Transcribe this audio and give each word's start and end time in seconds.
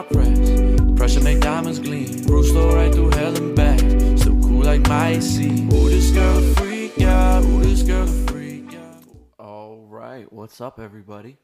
not 0.00 0.12
pressed. 0.12 0.96
Pressure 0.96 1.20
make 1.20 1.40
diamonds 1.40 1.78
gleam. 1.78 2.24
Bruce 2.24 2.50
flow 2.50 2.74
right 2.74 2.92
through 2.92 3.10
hell 3.10 3.36
and 3.36 3.54
back. 3.54 3.78
Still 4.18 4.40
cool 4.40 4.62
like 4.62 4.86
my 4.88 5.10
AC. 5.10 5.68
Ooh, 5.72 5.88
this 5.88 6.10
girl 6.10 6.38
a 6.38 6.54
freak, 6.54 6.92
yeah. 6.96 7.42
Ooh, 7.42 7.62
this 7.62 7.82
girl 7.82 8.04
a 8.04 8.06
freak, 8.06 8.72
yeah. 8.72 8.94
All 9.38 9.86
right, 9.88 10.30
what's 10.32 10.60
up, 10.60 10.78
everybody? 10.78 11.36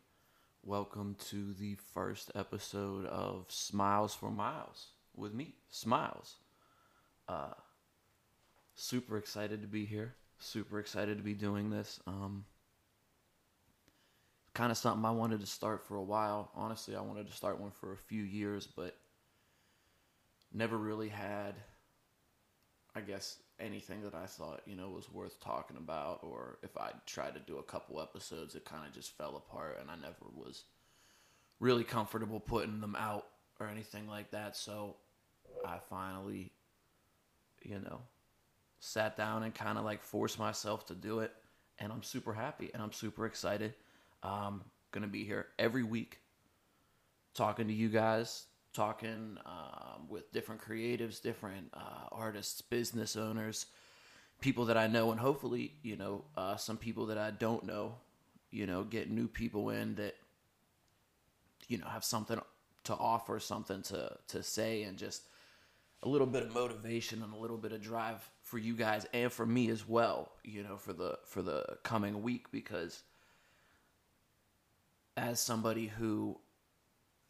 Welcome 0.62 1.16
to 1.28 1.52
the 1.54 1.76
first 1.94 2.32
episode 2.34 3.06
of 3.06 3.46
Smiles 3.48 4.14
for 4.14 4.30
Miles 4.30 4.88
with 5.14 5.34
me, 5.34 5.54
Smiles. 5.68 6.36
Uh, 7.28 7.54
super 8.74 9.18
excited 9.18 9.62
to 9.62 9.68
be 9.68 9.84
here. 9.84 10.14
Super 10.38 10.78
excited 10.78 11.18
to 11.18 11.24
be 11.24 11.34
doing 11.34 11.70
this. 11.70 12.00
Um, 12.06 12.44
kind 14.56 14.72
of 14.72 14.78
something 14.78 15.04
I 15.04 15.10
wanted 15.10 15.40
to 15.40 15.46
start 15.46 15.86
for 15.86 15.96
a 15.96 16.02
while. 16.02 16.50
Honestly, 16.54 16.96
I 16.96 17.02
wanted 17.02 17.26
to 17.26 17.32
start 17.34 17.60
one 17.60 17.72
for 17.72 17.92
a 17.92 17.96
few 17.98 18.22
years, 18.22 18.66
but 18.66 18.96
never 20.50 20.78
really 20.78 21.10
had, 21.10 21.56
I 22.94 23.02
guess, 23.02 23.36
anything 23.60 24.02
that 24.04 24.14
I 24.14 24.24
thought, 24.24 24.62
you 24.64 24.74
know, 24.74 24.88
was 24.88 25.12
worth 25.12 25.38
talking 25.40 25.76
about. 25.76 26.20
Or 26.22 26.56
if 26.62 26.74
I 26.78 26.92
tried 27.04 27.34
to 27.34 27.40
do 27.40 27.58
a 27.58 27.62
couple 27.62 28.00
episodes, 28.00 28.54
it 28.54 28.64
kind 28.64 28.86
of 28.86 28.94
just 28.94 29.14
fell 29.18 29.36
apart 29.36 29.76
and 29.78 29.90
I 29.90 29.96
never 29.96 30.24
was 30.34 30.64
really 31.60 31.84
comfortable 31.84 32.40
putting 32.40 32.80
them 32.80 32.96
out 32.98 33.26
or 33.60 33.66
anything 33.66 34.08
like 34.08 34.30
that. 34.30 34.56
So 34.56 34.96
I 35.66 35.80
finally, 35.90 36.50
you 37.62 37.80
know, 37.80 38.00
sat 38.80 39.18
down 39.18 39.42
and 39.42 39.54
kind 39.54 39.76
of 39.76 39.84
like 39.84 40.02
forced 40.02 40.38
myself 40.38 40.86
to 40.86 40.94
do 40.94 41.18
it. 41.18 41.32
And 41.78 41.92
I'm 41.92 42.02
super 42.02 42.32
happy 42.32 42.70
and 42.72 42.82
I'm 42.82 42.92
super 42.92 43.26
excited. 43.26 43.74
Going 44.26 45.02
to 45.02 45.12
be 45.12 45.24
here 45.24 45.48
every 45.58 45.82
week 45.82 46.20
talking 47.34 47.66
to 47.68 47.72
you 47.72 47.90
guys, 47.90 48.46
talking 48.72 49.36
um, 49.44 50.08
with 50.08 50.32
different 50.32 50.60
creatives, 50.60 51.20
different 51.20 51.68
uh, 51.74 52.08
artists, 52.10 52.62
business 52.62 53.14
owners, 53.14 53.66
people 54.40 54.64
that 54.64 54.78
I 54.78 54.86
know, 54.86 55.10
and 55.10 55.20
hopefully, 55.20 55.74
you 55.82 55.96
know, 55.96 56.24
uh, 56.34 56.56
some 56.56 56.78
people 56.78 57.06
that 57.06 57.18
I 57.18 57.30
don't 57.30 57.64
know, 57.64 57.96
you 58.50 58.66
know, 58.66 58.84
get 58.84 59.10
new 59.10 59.28
people 59.28 59.68
in 59.68 59.96
that, 59.96 60.14
you 61.68 61.76
know, 61.76 61.86
have 61.86 62.02
something 62.04 62.40
to 62.84 62.94
offer, 62.94 63.38
something 63.38 63.82
to, 63.82 64.16
to 64.28 64.42
say, 64.42 64.84
and 64.84 64.96
just 64.96 65.24
a 66.04 66.08
little 66.08 66.26
bit 66.26 66.42
of 66.42 66.54
motivation 66.54 67.22
and 67.22 67.34
a 67.34 67.36
little 67.36 67.58
bit 67.58 67.72
of 67.72 67.82
drive 67.82 68.26
for 68.40 68.56
you 68.56 68.74
guys 68.74 69.06
and 69.12 69.30
for 69.30 69.44
me 69.44 69.68
as 69.68 69.86
well, 69.86 70.32
you 70.42 70.62
know, 70.62 70.78
for 70.78 70.94
the 70.94 71.18
for 71.26 71.42
the 71.42 71.76
coming 71.82 72.22
week 72.22 72.50
because 72.50 73.02
as 75.16 75.40
somebody 75.40 75.86
who, 75.86 76.38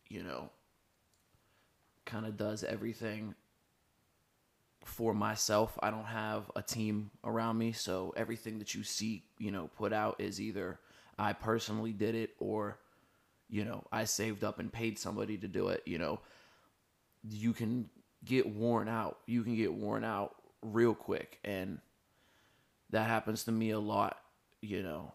you 0.08 0.22
know, 0.22 0.50
kind 2.04 2.26
of 2.26 2.36
does 2.36 2.64
everything 2.64 3.34
for 4.84 5.14
myself. 5.14 5.78
I 5.82 5.90
don't 5.90 6.04
have 6.04 6.50
a 6.54 6.62
team 6.62 7.10
around 7.24 7.58
me, 7.58 7.72
so 7.72 8.14
everything 8.16 8.58
that 8.58 8.74
you 8.74 8.82
see, 8.82 9.24
you 9.38 9.50
know, 9.50 9.68
put 9.76 9.92
out 9.92 10.16
is 10.20 10.40
either 10.40 10.78
I 11.18 11.32
personally 11.32 11.92
did 11.92 12.14
it 12.14 12.30
or 12.38 12.78
you 13.48 13.64
know, 13.64 13.84
I 13.92 14.04
saved 14.04 14.42
up 14.42 14.58
and 14.58 14.72
paid 14.72 14.98
somebody 14.98 15.38
to 15.38 15.46
do 15.46 15.68
it, 15.68 15.82
you 15.86 15.98
know. 15.98 16.18
You 17.22 17.52
can 17.52 17.88
get 18.24 18.48
worn 18.48 18.88
out. 18.88 19.18
You 19.26 19.44
can 19.44 19.54
get 19.54 19.72
worn 19.72 20.02
out 20.02 20.34
real 20.62 20.94
quick 20.94 21.38
and 21.44 21.78
that 22.90 23.06
happens 23.06 23.44
to 23.44 23.52
me 23.52 23.70
a 23.70 23.78
lot, 23.78 24.18
you 24.60 24.82
know 24.82 25.12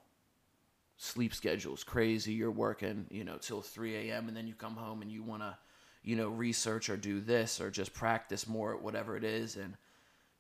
sleep 1.02 1.34
schedule's 1.34 1.84
crazy. 1.84 2.34
You're 2.34 2.52
working, 2.52 3.08
you 3.10 3.24
know, 3.24 3.38
till 3.38 3.62
3 3.62 3.96
a.m. 3.96 4.28
and 4.28 4.38
then 4.38 4.46
you 4.46 4.54
come 4.54 4.76
home 4.76 5.02
and 5.02 5.12
you 5.12 5.24
want 5.24 5.42
to, 5.42 5.58
you 6.04 6.16
know, 6.16 6.30
research 6.30 6.92
or 6.92 6.98
do 6.98 7.20
this 7.20 7.60
or 7.60 7.72
just 7.72 7.92
practice 7.92 8.48
more, 8.48 8.78
whatever 8.78 9.18
it 9.18 9.24
is. 9.24 9.56
And 9.56 9.76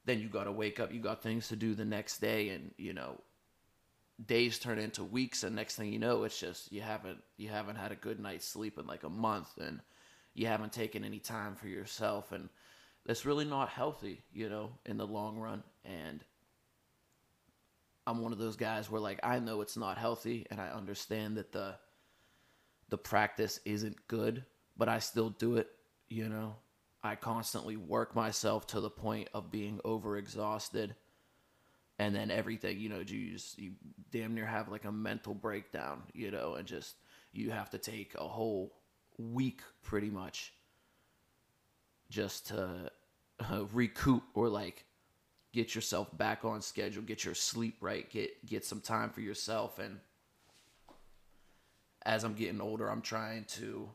then 0.06 0.20
you 0.20 0.28
got 0.28 0.44
to 0.44 0.52
wake 0.52 0.80
up. 0.80 0.94
You 0.94 1.00
got 1.00 1.24
things 1.24 1.48
to 1.48 1.56
do 1.56 1.74
the 1.74 1.86
next 1.86 2.22
day, 2.22 2.50
and 2.50 2.72
you 2.78 2.94
know, 2.94 3.20
days 4.24 4.60
turn 4.60 4.78
into 4.78 5.04
weeks, 5.04 5.44
and 5.44 5.56
next 5.56 5.76
thing 5.76 5.92
you 5.92 6.00
know, 6.00 6.24
it's 6.24 6.40
just 6.40 6.72
you 6.72 6.82
haven't 6.82 7.20
you 7.38 7.50
haven't 7.50 7.76
had 7.76 7.92
a 7.92 7.96
good 7.96 8.20
night's 8.20 8.48
sleep 8.48 8.78
in 8.78 8.86
like 8.86 9.04
a 9.04 9.10
month, 9.10 9.58
and 9.60 9.80
you 10.34 10.48
haven't 10.48 10.74
taken 10.74 11.04
any 11.04 11.20
time 11.20 11.56
for 11.56 11.68
yourself, 11.68 12.32
and 12.32 12.50
that's 13.06 13.26
really 13.26 13.46
not 13.46 13.70
healthy, 13.70 14.22
you 14.34 14.50
know, 14.50 14.72
in 14.86 14.98
the 14.98 15.08
long 15.08 15.38
run. 15.38 15.64
And 15.86 16.24
I'm 18.12 18.22
one 18.22 18.34
of 18.34 18.38
those 18.38 18.58
guys 18.58 18.92
where 18.92 19.02
like 19.02 19.20
I 19.24 19.40
know 19.40 19.62
it's 19.62 19.78
not 19.78 19.98
healthy 19.98 20.46
and 20.52 20.60
I 20.60 20.68
understand 20.68 21.38
that 21.38 21.52
the 21.52 21.76
the 22.90 22.98
practice 22.98 23.60
isn't 23.66 24.08
good, 24.08 24.44
but 24.78 24.90
I 24.90 25.00
still 25.00 25.30
do 25.30 25.56
it, 25.56 25.70
you 26.10 26.28
know. 26.28 26.58
I 27.04 27.16
constantly 27.16 27.78
work 27.78 28.16
myself 28.16 28.68
to 28.68 28.82
the 28.82 28.90
point 28.90 29.30
of 29.34 29.50
being 29.50 29.80
overexhausted 29.86 30.92
and 31.98 32.16
then 32.16 32.32
everything, 32.32 32.80
you 32.80 32.90
know, 32.90 33.00
you 33.00 33.32
just 33.32 33.58
you 33.58 33.72
damn 34.12 34.36
near 34.36 34.46
have 34.46 34.70
like 34.70 34.86
a 34.86 34.92
mental 34.92 35.34
breakdown, 35.34 36.04
you 36.14 36.32
know, 36.32 36.56
and 36.56 36.68
just 36.68 36.96
you 37.32 37.52
have 37.52 37.70
to 37.70 37.78
take 37.78 38.14
a 38.16 38.28
whole 38.28 38.74
week 39.18 39.62
pretty 39.84 40.10
much 40.10 40.54
just 42.10 42.48
to 42.48 42.92
uh, 43.40 43.66
recoup 43.74 44.24
or 44.34 44.50
like 44.50 44.86
get 45.54 45.76
yourself 45.76 46.16
back 46.18 46.46
on 46.46 46.62
schedule, 46.62 47.04
get 47.04 47.26
your 47.26 47.36
sleep 47.36 47.78
right, 47.82 48.10
get 48.10 48.46
get 48.46 48.66
some 48.66 48.82
time 48.82 49.10
for 49.10 49.22
yourself 49.22 49.80
and 49.80 50.00
as 52.04 52.24
I'm 52.24 52.34
getting 52.34 52.62
older, 52.62 52.90
I'm 52.90 53.02
trying 53.02 53.46
to 53.46 53.90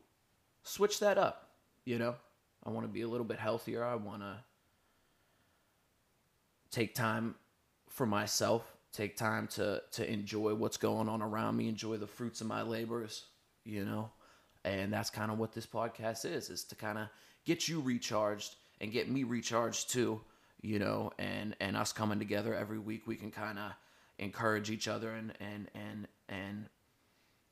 switch 0.63 0.99
that 0.99 1.17
up, 1.17 1.49
you 1.85 1.97
know? 1.97 2.15
I 2.65 2.69
want 2.69 2.85
to 2.85 2.91
be 2.91 3.01
a 3.01 3.07
little 3.07 3.25
bit 3.25 3.39
healthier. 3.39 3.83
I 3.83 3.95
want 3.95 4.21
to 4.21 4.37
take 6.71 6.95
time 6.95 7.35
for 7.89 8.05
myself, 8.05 8.63
take 8.91 9.15
time 9.15 9.47
to 9.47 9.81
to 9.91 10.11
enjoy 10.11 10.53
what's 10.55 10.77
going 10.77 11.09
on 11.09 11.21
around 11.21 11.57
me, 11.57 11.67
enjoy 11.67 11.97
the 11.97 12.07
fruits 12.07 12.41
of 12.41 12.47
my 12.47 12.61
labors, 12.61 13.25
you 13.63 13.85
know? 13.85 14.09
And 14.65 14.91
that's 14.91 15.09
kind 15.09 15.31
of 15.31 15.37
what 15.37 15.53
this 15.53 15.65
podcast 15.65 16.25
is, 16.25 16.49
is 16.49 16.63
to 16.65 16.75
kind 16.75 16.97
of 16.97 17.07
get 17.45 17.67
you 17.69 17.79
recharged 17.79 18.55
and 18.81 18.91
get 18.91 19.09
me 19.09 19.23
recharged 19.23 19.89
too 19.89 20.19
you 20.61 20.79
know, 20.79 21.11
and 21.17 21.55
and 21.59 21.77
us 21.77 21.93
coming 21.93 22.19
together 22.19 22.53
every 22.53 22.79
week, 22.79 23.07
we 23.07 23.15
can 23.15 23.31
kind 23.31 23.59
of 23.59 23.71
encourage 24.19 24.69
each 24.69 24.87
other 24.87 25.11
and 25.11 25.33
and 25.39 25.69
and 25.75 26.07
and 26.29 26.69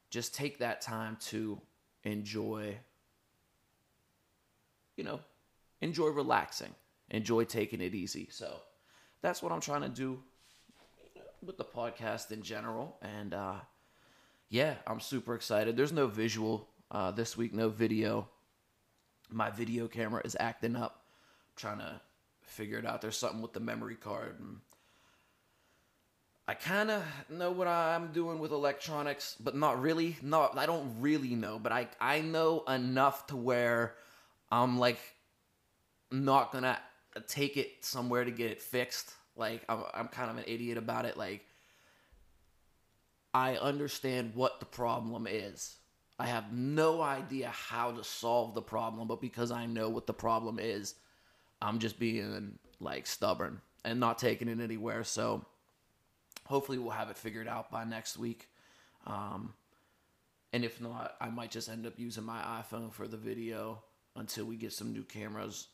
just 0.10 0.34
take 0.34 0.60
that 0.60 0.82
time 0.82 1.18
to 1.20 1.60
enjoy, 2.04 2.78
you 4.96 5.04
know, 5.04 5.20
enjoy 5.82 6.08
relaxing, 6.08 6.74
enjoy 7.10 7.44
taking 7.44 7.82
it 7.82 7.94
easy. 7.94 8.28
So 8.32 8.56
that's 9.22 9.42
what 9.44 9.52
I'm 9.52 9.62
trying 9.62 9.82
to 9.82 9.90
do 9.90 10.20
with 11.44 11.58
the 11.58 11.66
podcast 11.66 12.32
in 12.32 12.42
general, 12.42 12.98
and 13.02 13.34
uh, 13.34 13.56
yeah, 14.50 14.76
I'm 14.88 15.00
super 15.00 15.36
excited. 15.36 15.78
There's 15.78 15.92
no 15.92 16.08
visual 16.08 16.70
uh, 16.92 17.12
this 17.12 17.38
week, 17.38 17.54
no 17.54 17.70
video. 17.70 18.30
My 19.30 19.50
video 19.50 19.88
camera 19.88 20.22
is 20.24 20.38
acting 20.40 20.76
up. 20.76 21.04
I'm 21.50 21.56
trying 21.56 21.80
to 21.80 22.02
figure 22.46 22.78
it 22.78 22.86
out. 22.86 23.02
There's 23.02 23.18
something 23.18 23.42
with 23.42 23.54
the 23.54 23.60
memory 23.60 23.96
card. 23.96 24.40
And 24.40 24.58
I 26.48 26.54
kind 26.54 26.92
of 26.92 27.04
know 27.30 27.52
what 27.52 27.68
I'm 27.68 28.12
doing 28.12 28.40
with 28.40 28.52
electronics, 28.52 29.36
but 29.40 29.56
not 29.56 29.82
really. 29.82 30.18
Not 30.22 30.58
I 30.58 30.66
don't 30.66 31.02
really 31.02 31.36
know, 31.36 31.60
but 31.60 31.72
I 31.72 31.88
I 32.00 32.22
know 32.22 32.64
enough 32.68 33.28
to 33.28 33.36
where 33.36 33.96
I'm 34.52 34.78
like 34.78 35.00
not 36.12 36.52
gonna 36.52 36.78
take 37.28 37.58
it 37.58 37.84
somewhere 37.84 38.24
to 38.24 38.32
get 38.32 38.52
it 38.52 38.62
fixed. 38.62 39.14
Like 39.36 39.64
I'm 39.68 39.84
I'm 39.94 40.08
kind 40.08 40.30
of 40.30 40.38
an 40.38 40.44
idiot 40.48 40.78
about 40.78 41.06
it. 41.06 41.18
Like 41.18 41.46
I 43.34 43.58
understand 43.58 44.34
what 44.36 44.60
the 44.60 44.66
problem 44.66 45.28
is. 45.30 45.76
I 46.18 46.28
have 46.28 46.54
no 46.54 47.02
idea 47.02 47.50
how 47.50 47.92
to 47.92 48.04
solve 48.04 48.54
the 48.54 48.62
problem, 48.62 49.08
but 49.08 49.20
because 49.20 49.52
I 49.52 49.66
know 49.66 49.90
what 49.90 50.08
the 50.08 50.14
problem 50.14 50.60
is, 50.60 50.96
I'm 51.66 51.80
just 51.80 51.98
being 51.98 52.60
like 52.80 53.08
stubborn 53.08 53.60
and 53.84 54.00
not 54.00 54.20
taking 54.20 54.48
it 54.48 54.60
anywhere. 54.60 55.04
So 55.04 55.46
hopefully 56.46 56.78
we'll 56.78 56.92
have 56.92 57.10
it 57.10 57.18
figured 57.18 57.48
out 57.48 57.72
by 57.72 57.84
next 57.84 58.18
week. 58.18 58.50
Um, 59.08 59.54
and 60.54 60.64
if 60.64 60.80
not, 60.80 61.16
I 61.20 61.30
might 61.30 61.50
just 61.50 61.68
end 61.68 61.88
up 61.88 61.94
using 61.98 62.24
my 62.24 62.40
iPhone 62.40 62.94
for 62.94 63.08
the 63.08 63.18
video 63.18 63.84
until 64.16 64.46
we 64.46 64.58
get 64.58 64.74
some 64.74 64.94
new 64.94 65.04
cameras. 65.04 65.68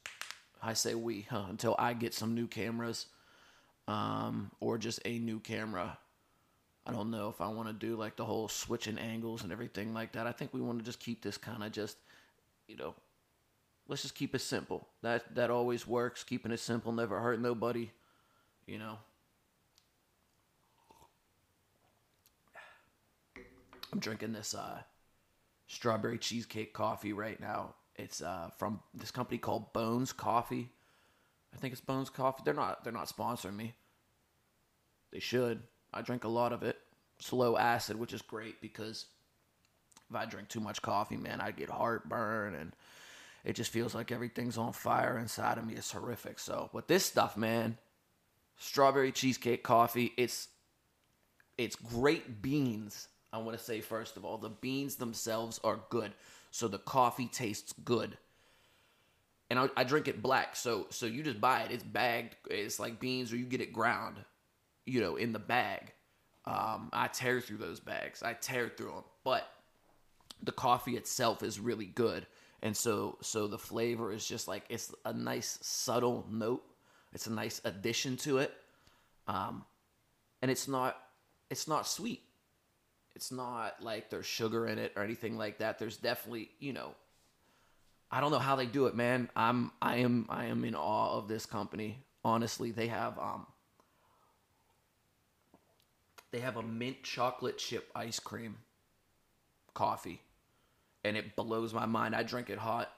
I 0.64 0.74
say 0.74 0.96
we, 0.96 1.22
huh, 1.30 1.46
until 1.50 1.76
I 1.78 1.94
get 1.94 2.14
some 2.14 2.36
new 2.36 2.48
cameras 2.48 3.08
um, 3.88 4.52
or 4.62 4.78
just 4.78 5.02
a 5.04 5.20
new 5.20 5.40
camera. 5.40 5.98
I 6.86 6.94
don't 6.94 7.12
know 7.12 7.30
if 7.30 7.42
I 7.42 7.48
want 7.50 7.68
to 7.68 7.74
do 7.74 7.98
like 7.98 8.16
the 8.16 8.26
whole 8.26 8.48
switching 8.48 8.98
angles 8.98 9.44
and 9.44 9.52
everything 9.52 9.94
like 9.94 10.14
that. 10.14 10.26
I 10.26 10.32
think 10.32 10.54
we 10.54 10.62
want 10.62 10.80
to 10.80 10.86
just 10.86 11.00
keep 11.02 11.22
this 11.22 11.38
kind 11.38 11.64
of 11.64 11.72
just, 11.74 11.98
you 12.68 12.78
know, 12.78 12.96
let's 13.92 14.04
just 14.04 14.16
keep 14.16 14.34
it 14.34 14.40
simple. 14.40 14.88
That 15.04 15.36
that 15.36 15.52
always 15.52 15.86
works. 15.86 16.24
Keeping 16.24 16.54
it 16.54 16.62
simple 16.62 16.94
never 16.94 17.20
hurt 17.20 17.42
nobody. 17.42 17.92
You 18.66 18.80
know. 18.80 18.98
I'm 23.92 24.00
drinking 24.00 24.32
this 24.32 24.56
uh, 24.56 24.80
strawberry 25.68 26.18
cheesecake 26.18 26.74
coffee 26.74 27.12
right 27.12 27.38
now. 27.42 27.76
It's 27.98 28.22
uh, 28.22 28.50
from 28.58 28.80
this 28.94 29.12
company 29.12 29.38
called 29.38 29.74
Bones 29.74 30.14
Coffee. 30.14 30.70
I 31.54 31.58
think 31.58 31.74
it's 31.74 31.82
Bones 31.82 32.10
Coffee. 32.10 32.44
They're 32.46 32.54
not 32.54 32.86
they're 32.86 32.94
not 32.94 33.10
sponsoring 33.10 33.58
me. 33.58 33.74
They 35.12 35.20
should. 35.20 35.64
I 35.94 36.02
drink 36.02 36.24
a 36.24 36.30
lot 36.30 36.54
of 36.54 36.64
it. 36.64 36.78
Slow 37.20 37.58
acid, 37.58 38.00
which 38.00 38.14
is 38.14 38.22
great 38.22 38.62
because 38.62 39.08
if 40.10 40.16
I 40.16 40.24
drink 40.24 40.48
too 40.48 40.62
much 40.62 40.82
coffee, 40.82 41.18
man, 41.18 41.42
I 41.42 41.52
get 41.52 41.70
heartburn 41.70 42.56
and 42.56 42.74
it 43.44 43.54
just 43.54 43.72
feels 43.72 43.96
like 43.96 44.12
everything's 44.12 44.58
on 44.58 44.74
fire 44.74 45.18
inside 45.18 45.58
of 45.58 45.66
me. 45.66 45.74
It's 45.74 45.92
horrific. 45.92 46.40
So, 46.40 46.70
but 46.74 46.88
this 46.88 47.06
stuff, 47.06 47.36
man, 47.36 47.78
strawberry 48.58 49.12
cheesecake 49.12 49.64
coffee, 49.64 50.14
it's 50.18 50.48
it's 51.58 51.76
great 51.76 52.42
beans. 52.42 53.08
I 53.34 53.40
want 53.40 53.58
to 53.58 53.64
say 53.64 53.82
first 53.82 54.18
of 54.18 54.26
all, 54.26 54.38
the 54.38 54.50
beans 54.50 54.96
themselves 54.96 55.60
are 55.64 55.80
good. 55.90 56.12
So 56.52 56.68
the 56.68 56.80
coffee 56.80 57.28
tastes 57.28 57.74
good. 57.84 58.18
And 59.50 59.60
I, 59.60 59.70
I 59.76 59.84
drink 59.84 60.08
it 60.08 60.22
black. 60.22 60.56
So 60.56 60.88
so 60.90 61.06
you 61.06 61.24
just 61.24 61.42
buy 61.42 61.62
it. 61.62 61.72
It's 61.72 61.84
bagged. 61.84 62.36
It's 62.50 62.80
like 62.80 63.00
beans 63.00 63.34
or 63.34 63.38
you 63.38 63.46
get 63.46 63.62
it 63.62 63.74
ground, 63.74 64.18
you 64.86 65.02
know, 65.02 65.16
in 65.16 65.34
the 65.34 65.40
bag. 65.40 65.94
Um, 66.46 66.90
I 66.94 67.08
tear 67.08 67.42
through 67.42 67.58
those 67.58 67.80
bags. 67.80 68.22
I 68.24 68.34
tear 68.34 68.70
through 68.70 68.92
them. 68.92 69.04
But 69.24 69.48
the 70.44 70.52
coffee 70.52 70.96
itself 70.96 71.44
is 71.44 71.60
really 71.60 71.86
good 71.86 72.26
and 72.64 72.76
so 72.76 73.18
so 73.22 73.48
the 73.48 73.58
flavor 73.58 74.12
is 74.12 74.26
just 74.26 74.48
like 74.48 74.64
it's 74.70 74.94
a 75.06 75.14
nice 75.14 75.58
subtle 75.62 76.26
note. 76.30 76.64
It's 77.14 77.28
a 77.28 77.32
nice 77.32 77.60
addition 77.66 78.18
to 78.18 78.38
it. 78.38 78.54
Um 79.28 79.66
and 80.42 80.52
it's 80.52 80.68
not 80.68 80.98
it's 81.50 81.68
not 81.68 81.88
sweet. 81.88 82.22
It's 83.16 83.32
not 83.32 83.82
like 83.82 84.10
there's 84.10 84.26
sugar 84.26 84.68
in 84.68 84.78
it 84.78 84.94
or 84.96 85.04
anything 85.04 85.38
like 85.38 85.58
that. 85.58 85.80
There's 85.80 85.98
definitely 85.98 86.52
you 86.60 86.74
know 86.74 86.96
i 88.14 88.20
don't 88.20 88.32
know 88.32 88.40
how 88.40 88.56
they 88.56 88.66
do 88.66 88.86
it 88.88 88.96
man. 88.96 89.30
I'm 89.36 89.72
i 89.82 89.98
am 89.98 90.28
i 90.30 90.46
am 90.46 90.64
in 90.64 90.76
awe 90.76 91.18
of 91.18 91.28
this 91.28 91.46
company. 91.46 92.04
Honestly 92.24 92.72
they 92.72 92.88
have 92.88 93.18
um 93.18 93.48
they 96.32 96.40
have 96.40 96.58
a 96.58 96.64
mint 96.64 97.02
chocolate 97.04 97.58
chip 97.58 97.90
ice 97.96 98.20
cream 98.20 98.58
coffee 99.74 100.22
and 101.04 101.18
it 101.18 101.36
blows 101.36 101.74
my 101.74 101.86
mind. 101.86 102.16
I 102.16 102.24
drink 102.24 102.50
it 102.50 102.58
hot, 102.58 102.92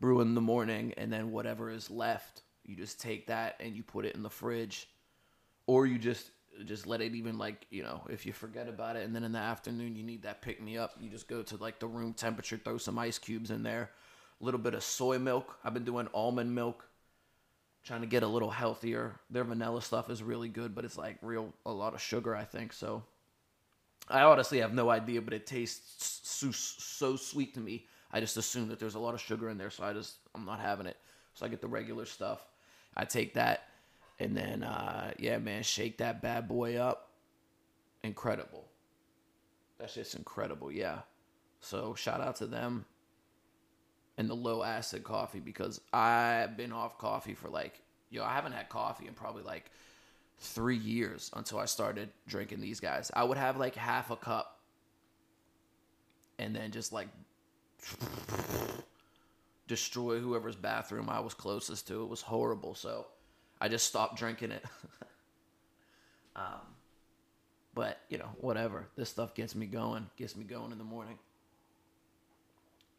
brew 0.00 0.20
in 0.20 0.34
the 0.34 0.40
morning, 0.40 0.94
and 0.96 1.12
then 1.12 1.32
whatever 1.32 1.70
is 1.70 1.90
left, 1.90 2.42
you 2.64 2.76
just 2.76 3.00
take 3.00 3.26
that 3.26 3.56
and 3.60 3.74
you 3.74 3.82
put 3.82 4.04
it 4.04 4.14
in 4.14 4.22
the 4.22 4.30
fridge, 4.30 4.88
or 5.66 5.86
you 5.86 5.98
just 5.98 6.30
just 6.66 6.86
let 6.86 7.00
it 7.00 7.14
even 7.14 7.38
like 7.38 7.66
you 7.70 7.82
know 7.82 8.02
if 8.10 8.26
you 8.26 8.32
forget 8.32 8.68
about 8.68 8.96
it, 8.96 9.04
and 9.04 9.14
then 9.14 9.24
in 9.24 9.32
the 9.32 9.38
afternoon 9.38 9.96
you 9.96 10.02
need 10.02 10.22
that 10.22 10.42
pick 10.42 10.62
me 10.62 10.78
up. 10.78 10.92
You 11.00 11.10
just 11.10 11.28
go 11.28 11.42
to 11.42 11.56
like 11.56 11.78
the 11.78 11.86
room 11.86 12.12
temperature, 12.14 12.60
throw 12.62 12.78
some 12.78 12.98
ice 12.98 13.18
cubes 13.18 13.50
in 13.50 13.62
there, 13.62 13.90
a 14.40 14.44
little 14.44 14.60
bit 14.60 14.74
of 14.74 14.82
soy 14.82 15.18
milk. 15.18 15.58
I've 15.64 15.74
been 15.74 15.84
doing 15.84 16.08
almond 16.14 16.54
milk. 16.54 16.86
Trying 17.84 18.02
to 18.02 18.06
get 18.06 18.22
a 18.22 18.28
little 18.28 18.50
healthier. 18.50 19.18
Their 19.28 19.42
vanilla 19.42 19.82
stuff 19.82 20.08
is 20.08 20.22
really 20.22 20.48
good, 20.48 20.72
but 20.72 20.84
it's 20.84 20.96
like 20.96 21.18
real 21.20 21.52
a 21.66 21.72
lot 21.72 21.94
of 21.94 22.00
sugar, 22.00 22.32
I 22.32 22.44
think. 22.44 22.72
So 22.72 23.02
I 24.08 24.22
honestly 24.22 24.58
have 24.58 24.74
no 24.74 24.90
idea, 24.90 25.22
but 25.22 25.32
it 25.32 25.46
tastes 25.46 26.20
so, 26.22 26.50
so 26.50 27.16
sweet 27.16 27.54
to 27.54 27.60
me. 27.60 27.86
I 28.12 28.20
just 28.20 28.36
assume 28.36 28.68
that 28.68 28.78
there's 28.78 28.94
a 28.94 28.98
lot 28.98 29.14
of 29.14 29.20
sugar 29.20 29.48
in 29.48 29.56
there, 29.56 29.70
so 29.70 29.84
I 29.84 29.92
just 29.92 30.16
I'm 30.34 30.44
not 30.44 30.60
having 30.60 30.86
it. 30.86 30.96
So 31.34 31.46
I 31.46 31.48
get 31.48 31.60
the 31.60 31.68
regular 31.68 32.04
stuff. 32.04 32.46
I 32.96 33.04
take 33.04 33.34
that, 33.34 33.68
and 34.18 34.36
then 34.36 34.62
uh, 34.62 35.12
yeah, 35.18 35.38
man, 35.38 35.62
shake 35.62 35.98
that 35.98 36.20
bad 36.20 36.46
boy 36.46 36.76
up. 36.76 37.10
Incredible. 38.02 38.66
That's 39.78 39.94
just 39.94 40.14
incredible. 40.14 40.70
Yeah. 40.70 41.00
So 41.60 41.94
shout 41.94 42.20
out 42.20 42.36
to 42.36 42.46
them 42.46 42.84
and 44.18 44.28
the 44.28 44.34
low 44.34 44.62
acid 44.62 45.04
coffee 45.04 45.40
because 45.40 45.80
I've 45.92 46.56
been 46.56 46.72
off 46.72 46.98
coffee 46.98 47.34
for 47.34 47.48
like 47.48 47.80
yo, 48.10 48.22
I 48.22 48.34
haven't 48.34 48.52
had 48.52 48.68
coffee 48.68 49.06
in 49.06 49.14
probably 49.14 49.42
like 49.42 49.70
three 50.42 50.76
years 50.76 51.30
until 51.34 51.58
I 51.58 51.66
started 51.66 52.08
drinking 52.26 52.60
these 52.60 52.80
guys. 52.80 53.10
I 53.14 53.22
would 53.24 53.38
have 53.38 53.56
like 53.56 53.76
half 53.76 54.10
a 54.10 54.16
cup 54.16 54.58
and 56.38 56.54
then 56.54 56.72
just 56.72 56.92
like 56.92 57.08
destroy 59.68 60.18
whoever's 60.18 60.56
bathroom 60.56 61.08
I 61.08 61.20
was 61.20 61.32
closest 61.32 61.86
to. 61.88 62.02
It 62.02 62.08
was 62.08 62.20
horrible. 62.20 62.74
So 62.74 63.06
I 63.60 63.68
just 63.68 63.86
stopped 63.86 64.16
drinking 64.16 64.50
it. 64.50 64.64
um, 66.36 66.60
but, 67.74 68.00
you 68.08 68.18
know, 68.18 68.28
whatever. 68.38 68.88
This 68.96 69.08
stuff 69.08 69.34
gets 69.34 69.54
me 69.54 69.66
going, 69.66 70.10
gets 70.16 70.36
me 70.36 70.44
going 70.44 70.72
in 70.72 70.78
the 70.78 70.84
morning. 70.84 71.18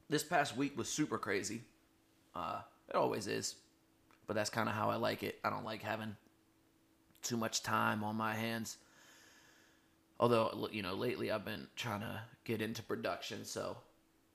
This 0.10 0.24
past 0.24 0.56
week 0.56 0.78
was 0.78 0.88
super 0.88 1.18
crazy. 1.18 1.62
Uh, 2.34 2.62
it 2.88 2.96
always 2.96 3.28
is. 3.28 3.56
But 4.28 4.36
that's 4.36 4.50
kind 4.50 4.70
of 4.70 4.76
how 4.76 4.90
I 4.90 4.96
like 4.96 5.24
it. 5.24 5.40
I 5.44 5.50
don't 5.50 5.66
like 5.66 5.82
having 5.82 6.16
too 7.24 7.38
much 7.38 7.64
time 7.64 8.04
on 8.04 8.16
my 8.16 8.34
hands. 8.34 8.78
Although, 10.20 10.70
you 10.72 10.82
know, 10.82 10.94
lately 10.94 11.32
I've 11.32 11.46
been 11.46 11.68
trying 11.76 12.02
to 12.02 12.22
get 12.44 12.62
into 12.62 12.84
production, 12.84 13.46
so 13.46 13.78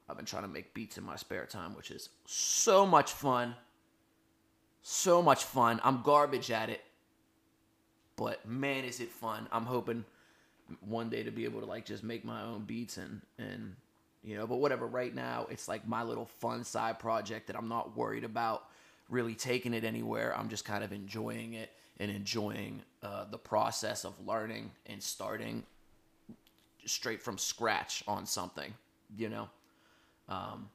I've 0.08 0.16
been 0.16 0.26
trying 0.26 0.42
to 0.42 0.48
make 0.48 0.74
beats 0.74 0.98
in 0.98 1.04
my 1.04 1.16
spare 1.16 1.46
time, 1.46 1.74
which 1.74 1.90
is 1.90 2.08
so 2.26 2.86
much 2.86 3.12
fun. 3.12 3.54
So 4.82 5.22
much 5.22 5.44
fun. 5.44 5.80
I'm 5.84 6.02
garbage 6.02 6.50
at 6.50 6.70
it, 6.70 6.82
but 8.16 8.46
man, 8.48 8.84
is 8.84 9.00
it 9.00 9.10
fun. 9.10 9.46
I'm 9.52 9.64
hoping 9.64 10.04
one 10.80 11.10
day 11.10 11.22
to 11.22 11.30
be 11.30 11.44
able 11.44 11.60
to 11.60 11.66
like 11.66 11.84
just 11.84 12.02
make 12.02 12.24
my 12.24 12.42
own 12.42 12.64
beats 12.64 12.96
and 12.96 13.20
and 13.38 13.76
you 14.22 14.36
know, 14.36 14.46
but 14.46 14.56
whatever. 14.56 14.86
Right 14.86 15.14
now, 15.14 15.46
it's 15.50 15.68
like 15.68 15.86
my 15.86 16.02
little 16.02 16.26
fun 16.26 16.64
side 16.64 16.98
project 16.98 17.46
that 17.46 17.56
I'm 17.56 17.68
not 17.68 17.96
worried 17.96 18.24
about 18.24 18.64
really 19.08 19.34
taking 19.34 19.74
it 19.74 19.84
anywhere. 19.84 20.36
I'm 20.36 20.48
just 20.48 20.64
kind 20.64 20.84
of 20.84 20.92
enjoying 20.92 21.54
it 21.54 21.70
and 22.00 22.10
enjoying 22.10 22.82
uh, 23.02 23.24
the 23.30 23.38
process 23.38 24.04
of 24.04 24.14
learning 24.26 24.70
and 24.86 25.02
starting 25.02 25.64
straight 26.84 27.22
from 27.22 27.38
scratch 27.38 28.02
on 28.06 28.26
something, 28.26 28.72
you 29.16 29.28
know? 29.28 29.48
Um, 30.28 30.68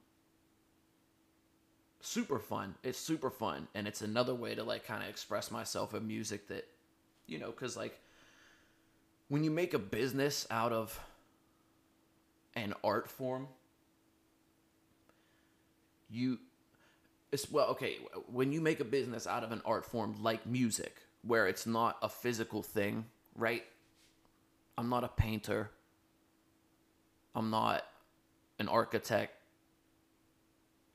super 2.02 2.40
fun. 2.40 2.75
It's 2.84 3.00
super 3.00 3.30
fun. 3.30 3.68
And 3.74 3.88
it's 3.88 4.01
another 4.01 4.36
way 4.36 4.56
to 4.56 4.63
like 4.63 4.86
kind 4.86 5.01
of 5.03 5.10
express 5.10 5.50
myself 5.50 5.94
in 5.94 6.08
music 6.08 6.48
that, 6.50 6.68
you 7.27 7.39
know, 7.39 7.51
because 7.51 7.77
like 7.77 8.00
when 9.30 9.44
you 9.44 9.51
make 9.51 9.74
a 9.74 9.80
business 9.80 10.46
out 10.51 10.74
of 10.74 11.00
an 12.56 12.74
art 12.84 13.10
form, 13.10 13.48
you 16.10 16.38
it's 17.32 17.50
well 17.50 17.68
okay 17.70 17.98
when 18.32 18.51
you 18.51 18.62
make 18.62 18.80
a 18.80 18.86
business 18.86 19.25
out 19.25 19.44
of 19.44 19.51
an 19.51 19.62
art 19.65 19.84
form 19.84 20.15
like 20.22 20.46
music 20.46 20.98
where 21.25 21.48
it's 21.48 21.65
not 21.65 21.98
a 22.01 22.10
physical 22.10 22.62
thing, 22.62 23.06
right? 23.36 23.63
I'm 24.77 24.89
not 24.89 25.03
a 25.03 25.08
painter. 25.08 25.72
I'm 27.36 27.50
not 27.50 27.86
an 28.60 28.68
architect. 28.68 29.34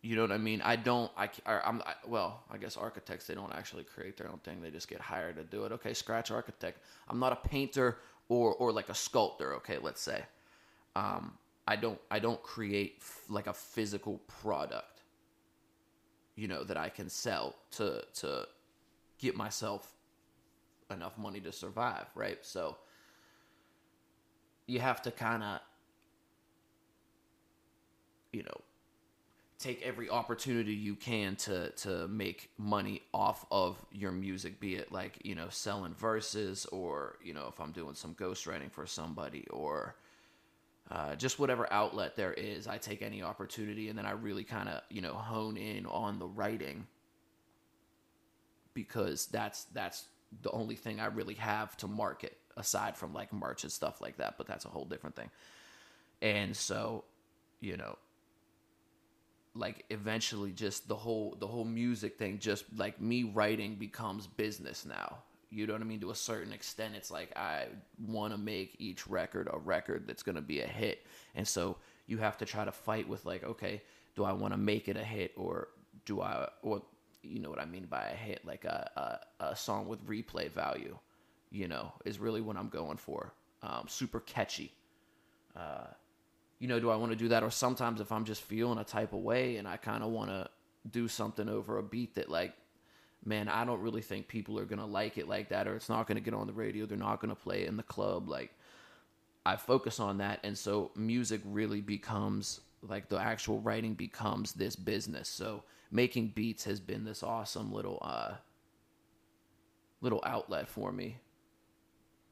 You 0.02 0.14
know 0.14 0.22
what 0.22 0.32
I 0.32 0.38
mean? 0.38 0.60
I 0.62 0.76
don't. 0.76 1.10
I. 1.16 1.28
I'm. 1.46 1.82
I, 1.84 1.94
well, 2.06 2.44
I 2.50 2.56
guess 2.56 2.76
architects 2.76 3.26
they 3.26 3.34
don't 3.34 3.52
actually 3.52 3.82
create 3.82 4.16
their 4.16 4.30
own 4.30 4.38
thing. 4.38 4.60
They 4.62 4.70
just 4.70 4.88
get 4.88 5.00
hired 5.00 5.36
to 5.36 5.44
do 5.44 5.64
it. 5.64 5.72
Okay, 5.72 5.92
scratch 5.92 6.30
architect. 6.30 6.78
I'm 7.08 7.18
not 7.18 7.32
a 7.32 7.48
painter 7.48 7.98
or 8.28 8.54
or 8.54 8.70
like 8.70 8.90
a 8.90 8.94
sculptor. 8.94 9.54
Okay, 9.56 9.78
let's 9.82 10.00
say. 10.00 10.22
Um, 10.94 11.32
I 11.66 11.74
don't. 11.74 11.98
I 12.12 12.20
don't 12.20 12.40
create 12.44 12.98
f- 13.00 13.22
like 13.28 13.48
a 13.48 13.52
physical 13.52 14.18
product. 14.28 15.02
You 16.36 16.46
know 16.46 16.62
that 16.62 16.76
I 16.76 16.90
can 16.90 17.08
sell 17.08 17.56
to 17.72 18.04
to 18.20 18.46
get 19.18 19.36
myself 19.36 19.92
enough 20.90 21.18
money 21.18 21.40
to 21.40 21.52
survive, 21.52 22.06
right? 22.14 22.38
So 22.42 22.76
you 24.66 24.80
have 24.80 25.02
to 25.02 25.10
kind 25.10 25.42
of, 25.42 25.60
you 28.32 28.42
know, 28.42 28.60
take 29.58 29.82
every 29.82 30.08
opportunity 30.08 30.72
you 30.72 30.94
can 30.94 31.34
to 31.34 31.70
to 31.70 32.06
make 32.08 32.50
money 32.58 33.02
off 33.12 33.44
of 33.50 33.76
your 33.90 34.12
music 34.12 34.60
be 34.60 34.76
it 34.76 34.92
like 34.92 35.18
you 35.24 35.34
know 35.34 35.48
selling 35.50 35.94
verses 35.94 36.64
or 36.66 37.16
you 37.22 37.34
know 37.34 37.46
if 37.48 37.60
i'm 37.60 37.72
doing 37.72 37.94
some 37.94 38.14
ghostwriting 38.14 38.70
for 38.70 38.86
somebody 38.86 39.46
or 39.50 39.96
uh, 40.90 41.14
just 41.16 41.38
whatever 41.38 41.70
outlet 41.72 42.14
there 42.14 42.32
is 42.32 42.68
i 42.68 42.78
take 42.78 43.02
any 43.02 43.20
opportunity 43.20 43.88
and 43.88 43.98
then 43.98 44.06
i 44.06 44.12
really 44.12 44.44
kind 44.44 44.68
of 44.68 44.80
you 44.90 45.00
know 45.00 45.12
hone 45.12 45.56
in 45.56 45.84
on 45.86 46.20
the 46.20 46.26
writing 46.26 46.86
because 48.74 49.26
that's 49.26 49.64
that's 49.74 50.04
the 50.42 50.50
only 50.50 50.76
thing 50.76 51.00
I 51.00 51.06
really 51.06 51.34
have 51.34 51.76
to 51.78 51.88
market 51.88 52.36
aside 52.56 52.96
from 52.96 53.14
like 53.14 53.32
merch 53.32 53.62
and 53.62 53.72
stuff 53.72 54.00
like 54.00 54.16
that, 54.18 54.34
but 54.36 54.46
that's 54.46 54.64
a 54.64 54.68
whole 54.68 54.84
different 54.84 55.16
thing. 55.16 55.30
And 56.20 56.56
so, 56.56 57.04
you 57.60 57.76
know, 57.76 57.96
like 59.54 59.84
eventually 59.90 60.52
just 60.52 60.88
the 60.88 60.94
whole 60.94 61.36
the 61.38 61.46
whole 61.46 61.64
music 61.64 62.16
thing 62.18 62.38
just 62.38 62.64
like 62.76 63.00
me 63.00 63.24
writing 63.24 63.74
becomes 63.74 64.26
business 64.26 64.84
now. 64.84 65.18
You 65.50 65.66
know 65.66 65.72
what 65.72 65.82
I 65.82 65.86
mean? 65.86 66.00
To 66.00 66.10
a 66.10 66.14
certain 66.14 66.52
extent, 66.52 66.94
it's 66.94 67.10
like 67.10 67.36
I 67.36 67.66
want 68.06 68.34
to 68.34 68.38
make 68.38 68.76
each 68.78 69.06
record 69.06 69.48
a 69.50 69.58
record 69.58 70.04
that's 70.06 70.22
going 70.22 70.34
to 70.34 70.42
be 70.42 70.60
a 70.60 70.66
hit. 70.66 71.06
And 71.34 71.48
so 71.48 71.78
you 72.06 72.18
have 72.18 72.36
to 72.38 72.44
try 72.44 72.64
to 72.66 72.72
fight 72.72 73.08
with 73.08 73.24
like, 73.24 73.44
okay, 73.44 73.80
do 74.14 74.24
I 74.24 74.32
want 74.32 74.52
to 74.52 74.58
make 74.58 74.88
it 74.88 74.96
a 74.96 75.04
hit 75.04 75.32
or 75.36 75.68
do 76.04 76.20
I 76.20 76.48
or 76.62 76.82
you 77.22 77.40
know 77.40 77.50
what 77.50 77.60
I 77.60 77.64
mean 77.64 77.86
by 77.86 78.08
a 78.08 78.14
hit 78.14 78.44
like 78.44 78.64
a 78.64 79.20
a, 79.40 79.46
a 79.50 79.56
song 79.56 79.88
with 79.88 80.06
replay 80.06 80.50
value, 80.50 80.98
you 81.50 81.68
know, 81.68 81.92
is 82.04 82.18
really 82.18 82.40
what 82.40 82.56
I'm 82.56 82.68
going 82.68 82.96
for. 82.96 83.32
Um, 83.62 83.86
super 83.88 84.20
catchy. 84.20 84.72
Uh, 85.56 85.88
you 86.58 86.68
know, 86.68 86.80
do 86.80 86.90
I 86.90 86.96
want 86.96 87.12
to 87.12 87.16
do 87.16 87.28
that? 87.28 87.42
Or 87.42 87.50
sometimes 87.50 88.00
if 88.00 88.12
I'm 88.12 88.24
just 88.24 88.42
feeling 88.42 88.78
a 88.78 88.84
type 88.84 89.12
of 89.12 89.20
way 89.20 89.56
and 89.56 89.66
I 89.66 89.76
kind 89.76 90.02
of 90.02 90.10
want 90.10 90.30
to 90.30 90.48
do 90.90 91.08
something 91.08 91.48
over 91.48 91.78
a 91.78 91.82
beat 91.82 92.14
that 92.14 92.30
like 92.30 92.54
man, 93.24 93.48
I 93.48 93.64
don't 93.64 93.80
really 93.80 94.02
think 94.02 94.28
people 94.28 94.58
are 94.58 94.64
gonna 94.64 94.86
like 94.86 95.18
it 95.18 95.28
like 95.28 95.48
that, 95.50 95.66
or 95.66 95.76
it's 95.76 95.88
not 95.88 96.06
gonna 96.06 96.20
get 96.20 96.34
on 96.34 96.46
the 96.46 96.52
radio. 96.52 96.86
They're 96.86 96.96
not 96.96 97.20
gonna 97.20 97.34
play 97.34 97.62
it 97.62 97.68
in 97.68 97.76
the 97.76 97.82
club. 97.82 98.28
Like, 98.28 98.52
I 99.44 99.56
focus 99.56 100.00
on 100.00 100.18
that, 100.18 100.40
and 100.44 100.56
so 100.56 100.90
music 100.94 101.40
really 101.44 101.80
becomes 101.80 102.60
like 102.82 103.08
the 103.08 103.18
actual 103.18 103.60
writing 103.60 103.94
becomes 103.94 104.52
this 104.52 104.76
business. 104.76 105.28
So 105.28 105.64
making 105.90 106.28
beats 106.28 106.64
has 106.64 106.80
been 106.80 107.04
this 107.04 107.22
awesome 107.22 107.72
little 107.72 107.98
uh 108.02 108.34
little 110.00 110.22
outlet 110.24 110.68
for 110.68 110.92
me 110.92 111.18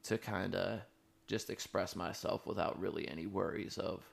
to 0.04 0.18
kind 0.18 0.54
of 0.54 0.80
just 1.26 1.50
express 1.50 1.96
myself 1.96 2.46
without 2.46 2.80
really 2.80 3.08
any 3.08 3.26
worries 3.26 3.78
of 3.78 4.04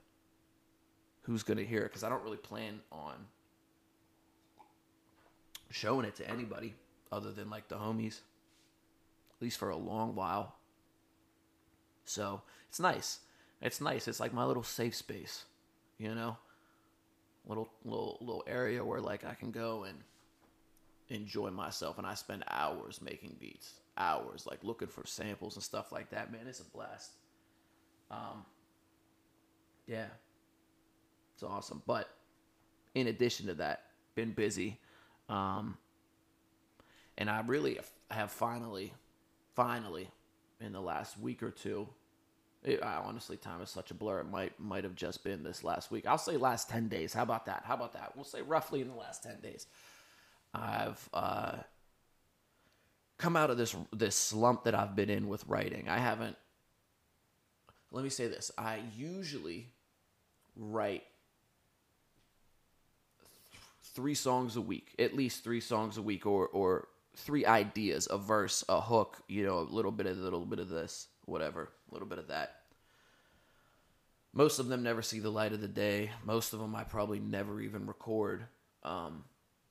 who's 1.22 1.42
going 1.42 1.58
to 1.58 1.64
hear 1.64 1.80
it 1.82 1.88
because 1.88 2.04
I 2.04 2.08
don't 2.08 2.24
really 2.24 2.36
plan 2.36 2.80
on 2.90 3.14
showing 5.70 6.04
it 6.04 6.16
to 6.16 6.28
anybody 6.28 6.74
other 7.10 7.32
than 7.32 7.50
like 7.50 7.68
the 7.68 7.76
homies, 7.76 8.20
at 9.36 9.42
least 9.42 9.58
for 9.58 9.70
a 9.70 9.76
long 9.76 10.14
while. 10.14 10.56
So 12.04 12.42
it's 12.68 12.80
nice. 12.80 13.20
It's 13.62 13.80
nice. 13.80 14.08
It's 14.08 14.20
like 14.20 14.34
my 14.34 14.44
little 14.44 14.62
safe 14.62 14.94
space, 14.94 15.44
you 15.98 16.14
know, 16.14 16.36
little 17.46 17.68
little 17.84 18.18
little 18.20 18.44
area 18.46 18.84
where 18.84 19.00
like 19.00 19.24
I 19.24 19.34
can 19.34 19.50
go 19.50 19.84
and 19.84 19.98
enjoy 21.08 21.50
myself. 21.50 21.98
And 21.98 22.06
I 22.06 22.14
spend 22.14 22.44
hours 22.48 23.00
making 23.02 23.36
beats, 23.40 23.74
hours 23.98 24.46
like 24.46 24.62
looking 24.62 24.88
for 24.88 25.06
samples 25.06 25.56
and 25.56 25.62
stuff 25.62 25.92
like 25.92 26.10
that. 26.10 26.32
Man, 26.32 26.46
it's 26.46 26.60
a 26.60 26.64
blast. 26.64 27.12
Um, 28.10 28.44
yeah, 29.86 30.06
it's 31.34 31.42
awesome. 31.42 31.82
But 31.86 32.08
in 32.94 33.08
addition 33.08 33.46
to 33.46 33.54
that, 33.54 33.86
been 34.14 34.32
busy 34.32 34.78
um, 35.28 35.76
and 37.16 37.30
I 37.30 37.40
really 37.46 37.78
have 38.10 38.30
finally, 38.30 38.92
finally, 39.54 40.08
in 40.60 40.72
the 40.72 40.80
last 40.80 41.18
week 41.18 41.42
or 41.42 41.50
two, 41.50 41.88
it, 42.64 42.82
I, 42.82 42.96
honestly, 42.96 43.36
time 43.36 43.60
is 43.60 43.70
such 43.70 43.90
a 43.90 43.94
blur. 43.94 44.20
It 44.20 44.30
might 44.30 44.58
might 44.58 44.84
have 44.84 44.94
just 44.94 45.22
been 45.22 45.42
this 45.42 45.62
last 45.62 45.90
week. 45.90 46.06
I'll 46.06 46.18
say 46.18 46.36
last 46.36 46.68
ten 46.68 46.88
days. 46.88 47.12
How 47.12 47.22
about 47.22 47.46
that? 47.46 47.62
How 47.66 47.74
about 47.74 47.92
that? 47.92 48.12
We'll 48.16 48.24
say 48.24 48.42
roughly 48.42 48.80
in 48.80 48.88
the 48.88 48.94
last 48.94 49.22
ten 49.22 49.40
days. 49.40 49.66
I've 50.54 51.08
uh, 51.12 51.56
come 53.18 53.36
out 53.36 53.50
of 53.50 53.58
this 53.58 53.76
this 53.92 54.16
slump 54.16 54.64
that 54.64 54.74
I've 54.74 54.96
been 54.96 55.10
in 55.10 55.28
with 55.28 55.46
writing. 55.46 55.88
I 55.88 55.98
haven't. 55.98 56.36
Let 57.90 58.02
me 58.02 58.10
say 58.10 58.28
this. 58.28 58.50
I 58.56 58.80
usually 58.96 59.68
write 60.56 61.04
three 63.94 64.14
songs 64.14 64.56
a 64.56 64.60
week, 64.60 64.94
at 64.98 65.14
least 65.14 65.44
three 65.44 65.60
songs 65.60 65.98
a 65.98 66.02
week, 66.02 66.26
or 66.26 66.48
or 66.48 66.88
three 67.16 67.46
ideas, 67.46 68.08
a 68.10 68.18
verse, 68.18 68.64
a 68.68 68.80
hook, 68.80 69.22
you 69.28 69.44
know, 69.44 69.58
a 69.58 69.60
little 69.60 69.92
bit 69.92 70.06
of 70.06 70.18
a 70.18 70.22
little 70.22 70.46
bit 70.46 70.58
of 70.58 70.68
this, 70.68 71.08
whatever, 71.26 71.70
a 71.90 71.94
little 71.94 72.08
bit 72.08 72.18
of 72.18 72.28
that. 72.28 72.60
Most 74.32 74.58
of 74.58 74.68
them 74.68 74.82
never 74.82 75.00
see 75.00 75.20
the 75.20 75.30
light 75.30 75.52
of 75.52 75.60
the 75.60 75.68
day. 75.68 76.10
Most 76.24 76.52
of 76.52 76.58
them 76.58 76.74
I 76.74 76.82
probably 76.84 77.20
never 77.20 77.60
even 77.60 77.86
record. 77.86 78.44
Um, 78.82 79.24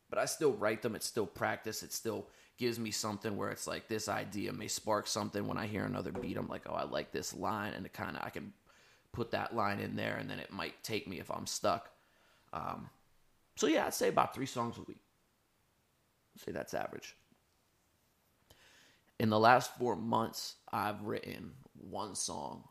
but 0.10 0.20
I 0.20 0.26
still 0.26 0.54
write 0.54 0.82
them. 0.82 0.96
It's 0.96 1.06
still 1.06 1.26
practice. 1.26 1.84
It 1.84 1.92
still 1.92 2.28
gives 2.58 2.80
me 2.80 2.92
something 2.92 3.36
where 3.36 3.50
it's 3.50 3.68
like 3.68 3.88
this 3.88 4.08
idea 4.08 4.54
may 4.54 4.68
spark 4.68 5.08
something 5.08 5.48
when 5.48 5.58
I 5.58 5.68
hear 5.68 5.84
another 5.84 6.12
beat. 6.12 6.38
I'm 6.38 6.48
like, 6.48 6.64
oh, 6.68 6.74
I 6.74 6.84
like 6.84 7.12
this 7.12 7.34
line, 7.34 7.74
and 7.74 7.86
it 7.86 7.94
kind 7.94 8.16
of 8.16 8.24
I 8.24 8.30
can 8.30 8.54
put 9.12 9.32
that 9.32 9.56
line 9.56 9.80
in 9.80 9.96
there, 9.96 10.18
and 10.18 10.30
then 10.30 10.40
it 10.40 10.52
might 10.52 10.82
take 10.84 11.08
me 11.08 11.20
if 11.20 11.30
I'm 11.32 11.48
stuck. 11.48 11.90
Um, 12.54 12.90
so 13.56 13.68
yeah, 13.68 13.86
I'd 13.86 13.94
say 13.94 14.08
about 14.08 14.34
three 14.34 14.46
songs 14.46 14.78
a 14.78 14.82
week. 14.82 15.02
I'd 16.36 16.42
say 16.42 16.52
that's 16.52 16.74
average. 16.74 17.16
In 19.24 19.30
the 19.30 19.40
last 19.40 19.78
four 19.78 19.96
months, 19.96 20.56
I've 20.70 21.04
written 21.04 21.54
one 21.80 22.14
song, 22.14 22.66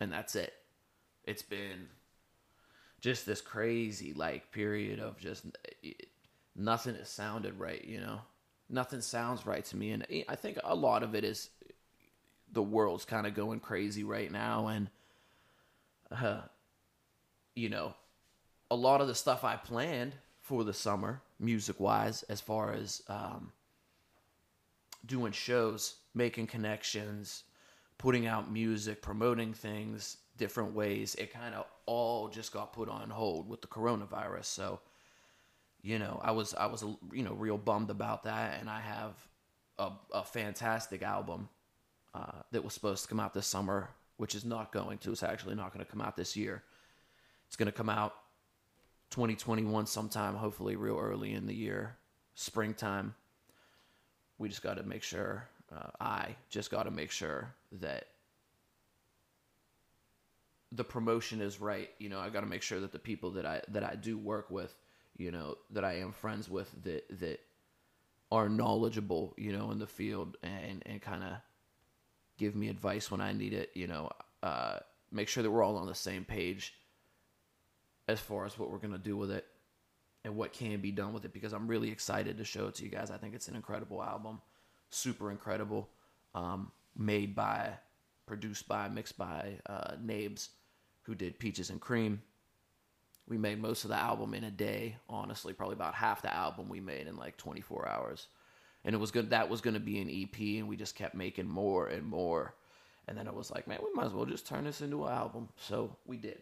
and 0.00 0.10
that's 0.10 0.34
it. 0.34 0.52
It's 1.22 1.42
been 1.42 1.86
just 3.00 3.24
this 3.24 3.40
crazy 3.40 4.12
like 4.12 4.50
period 4.50 4.98
of 4.98 5.16
just 5.20 5.44
it, 5.84 6.08
nothing 6.56 6.96
has 6.96 7.08
sounded 7.08 7.60
right. 7.60 7.84
You 7.84 8.00
know, 8.00 8.22
nothing 8.68 9.00
sounds 9.00 9.46
right 9.46 9.64
to 9.66 9.76
me, 9.76 9.92
and 9.92 10.04
I 10.28 10.34
think 10.34 10.58
a 10.64 10.74
lot 10.74 11.04
of 11.04 11.14
it 11.14 11.22
is 11.22 11.50
the 12.50 12.64
world's 12.64 13.04
kind 13.04 13.24
of 13.24 13.34
going 13.34 13.60
crazy 13.60 14.02
right 14.02 14.32
now, 14.32 14.66
and 14.66 14.90
uh, 16.10 16.40
you 17.54 17.68
know, 17.68 17.94
a 18.68 18.74
lot 18.74 19.00
of 19.00 19.06
the 19.06 19.14
stuff 19.14 19.44
I 19.44 19.54
planned 19.54 20.16
for 20.42 20.64
the 20.64 20.74
summer, 20.74 21.22
music 21.38 21.78
wise, 21.78 22.24
as 22.24 22.40
far 22.40 22.72
as 22.72 23.04
um, 23.06 23.52
doing 25.06 25.32
shows, 25.32 25.96
making 26.14 26.46
connections, 26.46 27.44
putting 27.98 28.26
out 28.26 28.50
music, 28.50 29.02
promoting 29.02 29.52
things 29.52 30.18
different 30.38 30.72
ways, 30.72 31.14
it 31.16 31.32
kind 31.32 31.54
of 31.54 31.66
all 31.84 32.28
just 32.28 32.52
got 32.52 32.72
put 32.72 32.88
on 32.88 33.10
hold 33.10 33.48
with 33.48 33.60
the 33.60 33.66
coronavirus. 33.66 34.44
So, 34.44 34.80
you 35.82 35.98
know, 35.98 36.20
I 36.22 36.30
was 36.30 36.54
I 36.54 36.66
was 36.66 36.82
you 37.12 37.22
know 37.22 37.34
real 37.34 37.58
bummed 37.58 37.90
about 37.90 38.22
that, 38.22 38.58
and 38.60 38.70
I 38.70 38.80
have 38.80 39.14
a, 39.78 39.90
a 40.14 40.24
fantastic 40.24 41.02
album 41.02 41.48
uh, 42.14 42.42
that 42.52 42.64
was 42.64 42.72
supposed 42.72 43.02
to 43.02 43.08
come 43.08 43.20
out 43.20 43.34
this 43.34 43.46
summer, 43.46 43.90
which 44.16 44.34
is 44.34 44.44
not 44.44 44.72
going 44.72 44.98
to. 44.98 45.12
It's 45.12 45.22
actually 45.22 45.56
not 45.56 45.74
going 45.74 45.84
to 45.84 45.90
come 45.90 46.00
out 46.00 46.16
this 46.16 46.36
year. 46.36 46.62
It's 47.46 47.56
going 47.56 47.66
to 47.66 47.72
come 47.72 47.88
out 47.88 48.14
2021 49.10 49.86
sometime, 49.86 50.34
hopefully 50.34 50.76
real 50.76 50.98
early 50.98 51.32
in 51.32 51.46
the 51.46 51.54
year, 51.54 51.96
springtime. 52.34 53.14
We 54.38 54.48
just 54.48 54.62
got 54.62 54.76
to 54.76 54.82
make 54.82 55.02
sure, 55.02 55.48
uh, 55.74 55.90
I 56.00 56.36
just 56.48 56.70
got 56.70 56.84
to 56.84 56.90
make 56.90 57.10
sure 57.10 57.52
that 57.72 58.06
the 60.72 60.84
promotion 60.84 61.40
is 61.40 61.60
right. 61.60 61.90
You 61.98 62.08
know, 62.08 62.20
I 62.20 62.28
got 62.28 62.40
to 62.40 62.46
make 62.46 62.62
sure 62.62 62.80
that 62.80 62.92
the 62.92 62.98
people 62.98 63.32
that 63.32 63.46
I 63.46 63.62
that 63.68 63.84
I 63.84 63.94
do 63.96 64.16
work 64.16 64.50
with, 64.50 64.74
you 65.16 65.30
know, 65.30 65.56
that 65.70 65.84
I 65.84 65.94
am 65.94 66.12
friends 66.12 66.48
with 66.48 66.70
that 66.84 67.04
that 67.20 67.40
are 68.30 68.48
knowledgeable, 68.48 69.34
you 69.36 69.52
know, 69.52 69.70
in 69.70 69.78
the 69.78 69.86
field 69.86 70.36
and 70.42 70.82
and 70.86 71.00
kind 71.00 71.24
of 71.24 71.32
give 72.36 72.54
me 72.54 72.68
advice 72.68 73.10
when 73.10 73.20
I 73.20 73.32
need 73.32 73.52
it, 73.52 73.70
you 73.74 73.86
know, 73.86 74.10
uh, 74.42 74.78
make 75.10 75.28
sure 75.28 75.42
that 75.42 75.50
we're 75.50 75.64
all 75.64 75.76
on 75.76 75.86
the 75.86 75.94
same 75.94 76.24
page 76.24 76.74
as 78.06 78.20
far 78.20 78.46
as 78.46 78.58
what 78.58 78.70
we're 78.70 78.78
going 78.78 78.92
to 78.92 78.98
do 78.98 79.16
with 79.16 79.30
it 79.30 79.44
and 80.24 80.36
what 80.36 80.52
can 80.52 80.80
be 80.80 80.90
done 80.90 81.12
with 81.12 81.24
it 81.24 81.32
because 81.32 81.52
I'm 81.52 81.68
really 81.68 81.90
excited 81.90 82.38
to 82.38 82.44
show 82.44 82.66
it 82.68 82.74
to 82.76 82.84
you 82.84 82.90
guys. 82.90 83.10
I 83.10 83.16
think 83.16 83.34
it's 83.34 83.48
an 83.48 83.56
incredible 83.56 84.02
album, 84.02 84.40
super 84.90 85.30
incredible, 85.30 85.88
um, 86.34 86.72
made 86.96 87.34
by, 87.34 87.72
produced 88.26 88.68
by, 88.68 88.88
mixed 88.88 89.16
by 89.16 89.58
uh, 89.66 89.92
Nabes, 90.04 90.48
who 91.02 91.14
did 91.14 91.38
Peaches 91.38 91.70
and 91.70 91.80
Cream. 91.80 92.20
We 93.28 93.38
made 93.38 93.60
most 93.60 93.84
of 93.84 93.90
the 93.90 93.96
album 93.96 94.34
in 94.34 94.44
a 94.44 94.50
day, 94.50 94.96
honestly, 95.08 95.52
probably 95.52 95.74
about 95.74 95.94
half 95.94 96.22
the 96.22 96.34
album 96.34 96.68
we 96.68 96.80
made 96.80 97.06
in 97.06 97.16
like 97.16 97.36
24 97.36 97.88
hours. 97.88 98.26
And 98.84 98.94
it 98.94 98.98
was 98.98 99.10
good. 99.10 99.30
That 99.30 99.50
was 99.50 99.60
going 99.60 99.74
to 99.74 99.80
be 99.80 100.00
an 100.00 100.08
EP, 100.10 100.58
and 100.58 100.68
we 100.68 100.76
just 100.76 100.94
kept 100.94 101.14
making 101.14 101.48
more 101.48 101.88
and 101.88 102.04
more. 102.04 102.54
And 103.06 103.18
then 103.18 103.26
it 103.26 103.34
was 103.34 103.50
like, 103.50 103.66
man, 103.66 103.78
we 103.82 103.92
might 103.92 104.06
as 104.06 104.12
well 104.12 104.24
just 104.24 104.46
turn 104.46 104.64
this 104.64 104.80
into 104.80 105.04
an 105.04 105.12
album. 105.12 105.48
So 105.56 105.96
we 106.06 106.16
did 106.16 106.40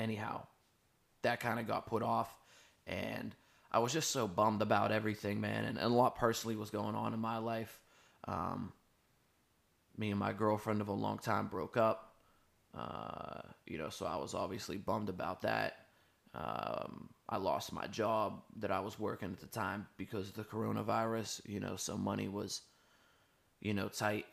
anyhow, 0.00 0.46
that 1.22 1.40
kind 1.40 1.60
of 1.60 1.66
got 1.66 1.86
put 1.86 2.02
off. 2.02 2.32
And 2.86 3.34
I 3.70 3.78
was 3.78 3.92
just 3.92 4.10
so 4.10 4.26
bummed 4.26 4.62
about 4.62 4.92
everything, 4.92 5.40
man. 5.40 5.64
And, 5.64 5.78
and 5.78 5.86
a 5.86 5.94
lot 5.94 6.16
personally 6.16 6.56
was 6.56 6.70
going 6.70 6.94
on 6.94 7.14
in 7.14 7.20
my 7.20 7.38
life. 7.38 7.80
Um, 8.26 8.72
me 9.96 10.10
and 10.10 10.18
my 10.18 10.32
girlfriend 10.32 10.80
of 10.80 10.88
a 10.88 10.92
long 10.92 11.18
time 11.18 11.48
broke 11.48 11.76
up. 11.76 12.14
Uh, 12.76 13.42
you 13.66 13.78
know, 13.78 13.90
so 13.90 14.06
I 14.06 14.16
was 14.16 14.34
obviously 14.34 14.76
bummed 14.76 15.08
about 15.08 15.42
that. 15.42 15.86
Um, 16.34 17.08
I 17.28 17.38
lost 17.38 17.72
my 17.72 17.86
job 17.88 18.42
that 18.58 18.70
I 18.70 18.80
was 18.80 18.98
working 18.98 19.30
at 19.32 19.40
the 19.40 19.46
time 19.46 19.86
because 19.96 20.28
of 20.28 20.34
the 20.34 20.44
coronavirus. 20.44 21.40
You 21.46 21.60
know, 21.60 21.76
so 21.76 21.96
money 21.96 22.28
was, 22.28 22.62
you 23.60 23.74
know, 23.74 23.88
tight. 23.88 24.26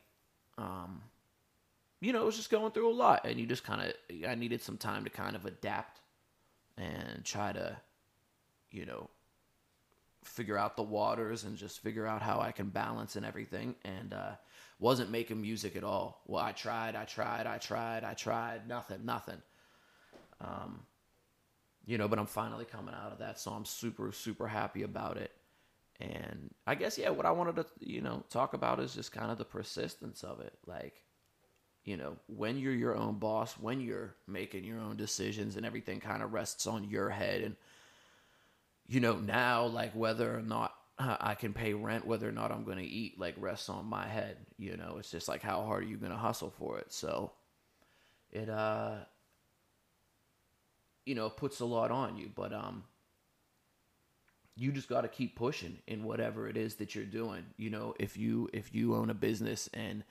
Um, 0.57 1.01
you 1.99 2.13
know, 2.13 2.21
it 2.21 2.25
was 2.25 2.35
just 2.37 2.51
going 2.51 2.71
through 2.71 2.91
a 2.91 2.93
lot, 2.93 3.25
and 3.25 3.39
you 3.39 3.47
just 3.47 3.63
kind 3.63 3.81
of, 3.81 3.93
I 4.27 4.35
needed 4.35 4.61
some 4.61 4.77
time 4.77 5.03
to 5.03 5.09
kind 5.09 5.35
of 5.35 5.45
adapt 5.45 5.99
and 6.77 7.23
try 7.23 7.51
to, 7.51 7.77
you 8.71 8.85
know, 8.85 9.09
figure 10.23 10.57
out 10.57 10.75
the 10.75 10.83
waters 10.83 11.43
and 11.43 11.57
just 11.57 11.81
figure 11.81 12.05
out 12.05 12.21
how 12.21 12.39
I 12.39 12.51
can 12.51 12.69
balance 12.69 13.15
and 13.15 13.25
everything. 13.25 13.75
And 13.83 14.13
uh, 14.13 14.31
wasn't 14.79 15.09
making 15.09 15.41
music 15.41 15.75
at 15.75 15.83
all. 15.83 16.21
Well, 16.27 16.43
I 16.43 16.51
tried, 16.51 16.95
I 16.95 17.05
tried, 17.05 17.47
I 17.47 17.57
tried, 17.57 18.03
I 18.03 18.13
tried, 18.13 18.67
nothing, 18.67 19.05
nothing. 19.05 19.41
Um, 20.39 20.81
you 21.85 21.97
know, 21.97 22.07
but 22.07 22.19
I'm 22.19 22.27
finally 22.27 22.65
coming 22.65 22.93
out 22.93 23.11
of 23.11 23.19
that, 23.19 23.39
so 23.39 23.51
I'm 23.51 23.65
super 23.65 24.11
super 24.11 24.47
happy 24.47 24.83
about 24.83 25.17
it. 25.17 25.31
And 25.99 26.53
I 26.67 26.75
guess 26.75 26.97
yeah, 26.97 27.09
what 27.09 27.25
I 27.25 27.31
wanted 27.31 27.55
to 27.55 27.65
you 27.79 28.01
know 28.01 28.23
talk 28.29 28.53
about 28.53 28.79
is 28.79 28.93
just 28.93 29.11
kind 29.11 29.31
of 29.31 29.37
the 29.37 29.45
persistence 29.45 30.23
of 30.23 30.41
it, 30.41 30.53
like 30.67 31.01
you 31.87 31.95
know, 31.95 32.17
when 32.27 32.57
you're 32.57 32.73
your 32.73 32.97
own 32.97 33.17
boss, 33.17 33.53
when 33.53 33.79
you're 33.79 34.13
making 34.27 34.65
your 34.65 34.77
own 34.77 34.97
decisions 34.97 35.55
and 35.55 35.65
everything 35.65 36.01
kind 36.01 36.21
of 36.21 36.33
rests 36.33 36.67
on 36.67 36.83
your 36.83 37.09
head. 37.09 37.41
And, 37.41 37.55
you 38.89 38.99
know, 38.99 39.15
now, 39.15 39.67
like 39.67 39.93
whether 39.93 40.37
or 40.37 40.41
not 40.41 40.73
I 40.99 41.35
can 41.35 41.53
pay 41.53 41.73
rent, 41.73 42.05
whether 42.05 42.27
or 42.27 42.33
not 42.33 42.51
I'm 42.51 42.65
going 42.65 42.79
to 42.79 42.83
eat, 42.83 43.17
like 43.17 43.35
rests 43.37 43.69
on 43.69 43.85
my 43.85 44.05
head. 44.05 44.35
You 44.57 44.75
know, 44.75 44.97
it's 44.99 45.09
just 45.09 45.29
like, 45.29 45.41
how 45.41 45.61
hard 45.61 45.85
are 45.85 45.87
you 45.87 45.95
going 45.95 46.11
to 46.11 46.17
hustle 46.17 46.53
for 46.59 46.77
it? 46.77 46.91
So 46.91 47.31
it, 48.31 48.49
uh, 48.49 48.95
you 51.05 51.15
know, 51.15 51.29
puts 51.29 51.61
a 51.61 51.65
lot 51.65 51.89
on 51.89 52.17
you, 52.17 52.29
but, 52.35 52.51
um, 52.51 52.83
you 54.57 54.73
just 54.73 54.89
got 54.89 55.01
to 55.01 55.07
keep 55.07 55.37
pushing 55.37 55.77
in 55.87 56.03
whatever 56.03 56.49
it 56.49 56.57
is 56.57 56.75
that 56.75 56.95
you're 56.95 57.05
doing. 57.05 57.45
You 57.55 57.69
know, 57.69 57.95
if 57.97 58.17
you, 58.17 58.49
if 58.51 58.75
you 58.75 58.93
own 58.93 59.09
a 59.09 59.13
business 59.13 59.69
and, 59.73 60.03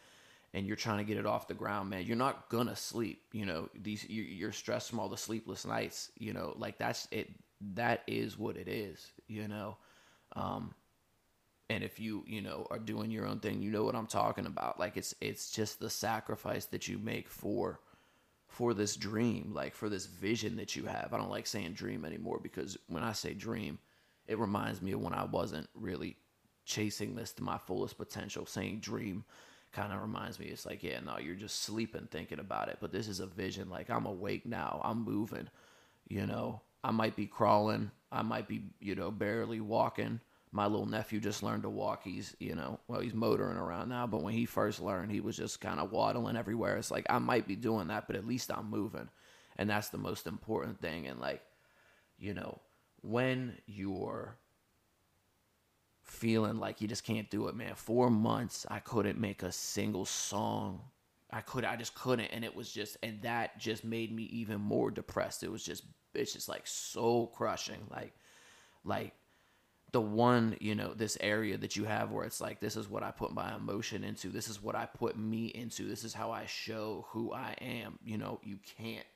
and 0.55 0.67
you're 0.67 0.77
trying 0.77 0.99
to 0.99 1.05
get 1.05 1.17
it 1.17 1.27
off 1.27 1.49
the 1.49 1.55
ground, 1.55 1.91
man, 1.91 2.05
you're 2.07 2.17
not 2.17 2.49
gonna 2.49 2.77
sleep. 2.77 3.23
You 3.33 3.47
know, 3.47 3.69
these 3.75 4.09
you're 4.09 4.53
stressed 4.53 4.91
from 4.91 5.01
all 5.01 5.09
the 5.09 5.17
sleepless 5.17 5.67
nights. 5.67 6.11
You 6.19 6.33
know, 6.33 6.55
like 6.57 6.79
that's 6.79 7.09
it. 7.11 7.31
That 7.75 8.03
is 8.07 8.39
what 8.39 8.57
it 8.57 8.69
is. 8.69 9.13
You 9.29 9.49
know, 9.49 9.77
um, 10.35 10.75
and 11.69 11.83
if 11.83 11.99
you 11.99 12.25
you 12.27 12.41
know 12.41 12.67
are 12.71 12.79
doing 12.79 13.11
your 13.11 13.27
own 13.27 13.41
thing, 13.41 13.61
you 13.61 13.71
know 13.71 13.85
what 13.85 13.95
I'm 13.97 14.07
talking 14.07 14.47
about. 14.47 14.79
Like 14.79 14.97
it's 14.97 15.15
it's 15.21 15.51
just 15.51 15.81
the 15.81 15.91
sacrifice 15.91 16.67
that 16.67 16.89
you 16.89 16.99
make 16.99 17.29
for 17.29 17.81
for 18.49 18.73
this 18.73 18.97
dream, 18.97 19.53
like 19.53 19.75
for 19.75 19.89
this 19.89 20.07
vision 20.07 20.57
that 20.57 20.77
you 20.77 20.85
have. 20.87 21.11
I 21.13 21.19
don't 21.19 21.31
like 21.31 21.47
saying 21.47 21.75
dream 21.75 22.05
anymore 22.05 22.41
because 22.43 22.79
when 22.89 23.03
I 23.03 23.13
say 23.13 23.35
dream, 23.35 23.79
it 24.27 24.39
reminds 24.39 24.81
me 24.81 24.93
of 24.93 25.01
when 25.01 25.13
I 25.13 25.25
wasn't 25.25 25.69
really 25.75 26.17
chasing 26.65 27.15
this 27.15 27.33
to 27.35 27.43
my 27.43 27.59
fullest 27.59 27.99
potential. 27.99 28.47
Saying 28.47 28.81
dream 28.81 29.25
kind 29.77 29.93
of 29.93 30.01
reminds 30.01 30.39
me 30.39 30.47
it's 30.47 30.65
like 30.65 30.83
yeah 30.83 30.99
no 31.01 31.19
you're 31.19 31.35
just 31.35 31.63
sleeping 31.63 32.09
thinking 32.11 32.39
about 32.39 32.69
it 32.69 32.79
but 32.81 32.91
this 32.91 33.09
is 33.09 33.21
a 33.21 33.27
vision 33.27 33.69
like 33.69 33.91
i'm 33.91 34.07
awake 34.07 34.47
now 34.47 34.81
i'm 34.83 35.05
moving 35.05 35.47
you 36.09 36.27
know? 36.27 36.63
I 36.83 36.93
might 36.93 37.15
be 37.15 37.27
crawling 37.27 37.91
i 38.11 38.23
might 38.23 38.49
be 38.49 38.63
you 38.81 38.95
know 38.95 39.11
barely 39.11 39.61
walking. 39.61 40.21
My 40.53 40.67
little 40.67 40.87
nephew 40.87 41.21
just 41.21 41.43
learned 41.43 41.65
to 41.65 41.69
walk 41.69 42.05
he's 42.05 42.35
you 42.39 42.55
know 42.55 42.81
well 42.89 43.01
he's 43.01 43.13
motoring 43.13 43.59
around 43.59 43.91
now 43.91 44.07
but 44.07 44.23
when 44.23 44.33
he 44.33 44.47
first 44.47 44.81
learned 44.81 45.13
he 45.13 45.21
was 45.21 45.37
just 45.37 45.61
kind 45.61 45.79
of 45.79 45.93
waddling 45.93 46.37
everywhere. 46.37 46.77
It's 46.79 46.91
like 46.91 47.07
i 47.11 47.19
might 47.19 47.47
be 47.47 47.57
doing 47.57 47.89
that 47.89 48.07
but 48.07 48.17
at 48.17 48.27
least 48.27 48.51
i'm 48.51 48.71
moving 48.71 49.09
and 49.59 49.69
that's 49.69 49.89
the 49.89 49.99
most 49.99 50.27
important 50.27 50.81
thing 50.81 51.07
and 51.07 51.21
like 51.21 51.43
you 52.19 52.33
know 52.33 52.61
when 53.03 53.59
you're 53.67 54.37
feeling 56.07 56.59
like 56.59 56.81
you 56.81 56.89
just 56.89 57.05
can't 57.05 57.29
do 57.31 57.49
it, 57.49 57.55
man. 57.55 57.75
Four 57.75 58.11
months, 58.11 58.65
I 58.71 58.79
couldn't 58.79 59.19
make 59.19 59.43
a 59.43 59.53
single 59.53 60.05
song. 60.05 60.81
I 61.31 61.41
could, 61.41 61.65
I 61.65 61.77
just 61.77 61.95
couldn't, 61.95 62.27
and 62.27 62.45
it 62.45 62.55
was 62.55 62.73
just, 62.73 62.97
and 63.03 63.21
that 63.23 63.59
just 63.59 63.85
made 63.85 64.15
me 64.15 64.23
even 64.25 64.61
more 64.61 64.91
depressed. 64.91 65.43
It 65.43 65.51
was 65.51 65.65
just, 65.65 65.85
it's 66.15 66.33
just 66.33 66.49
like 66.49 66.67
so 66.67 67.27
crushing, 67.27 67.81
like, 67.91 68.15
like 68.85 69.13
the 69.93 70.01
one, 70.01 70.57
you 70.61 70.77
know, 70.77 70.95
this 70.95 71.19
area 71.21 71.59
that 71.59 71.75
you 71.75 71.85
have 71.85 72.13
where 72.13 72.25
it's 72.25 72.41
like, 72.41 72.61
this 72.61 72.77
is 72.77 72.89
what 72.89 73.03
I 73.03 73.11
put 73.11 73.35
my 73.35 73.55
emotion 73.57 74.05
into. 74.05 74.29
This 74.29 74.49
is 74.49 74.63
what 74.63 74.77
I 74.77 74.87
put 74.87 75.19
me 75.19 75.47
into. 75.47 75.89
This 75.89 76.05
is 76.05 76.15
how 76.15 76.31
I 76.31 76.47
show 76.47 77.07
who 77.11 77.33
I 77.33 77.57
am. 77.61 77.99
You 78.05 78.19
know, 78.19 78.41
you 78.45 78.59
can't, 78.79 79.07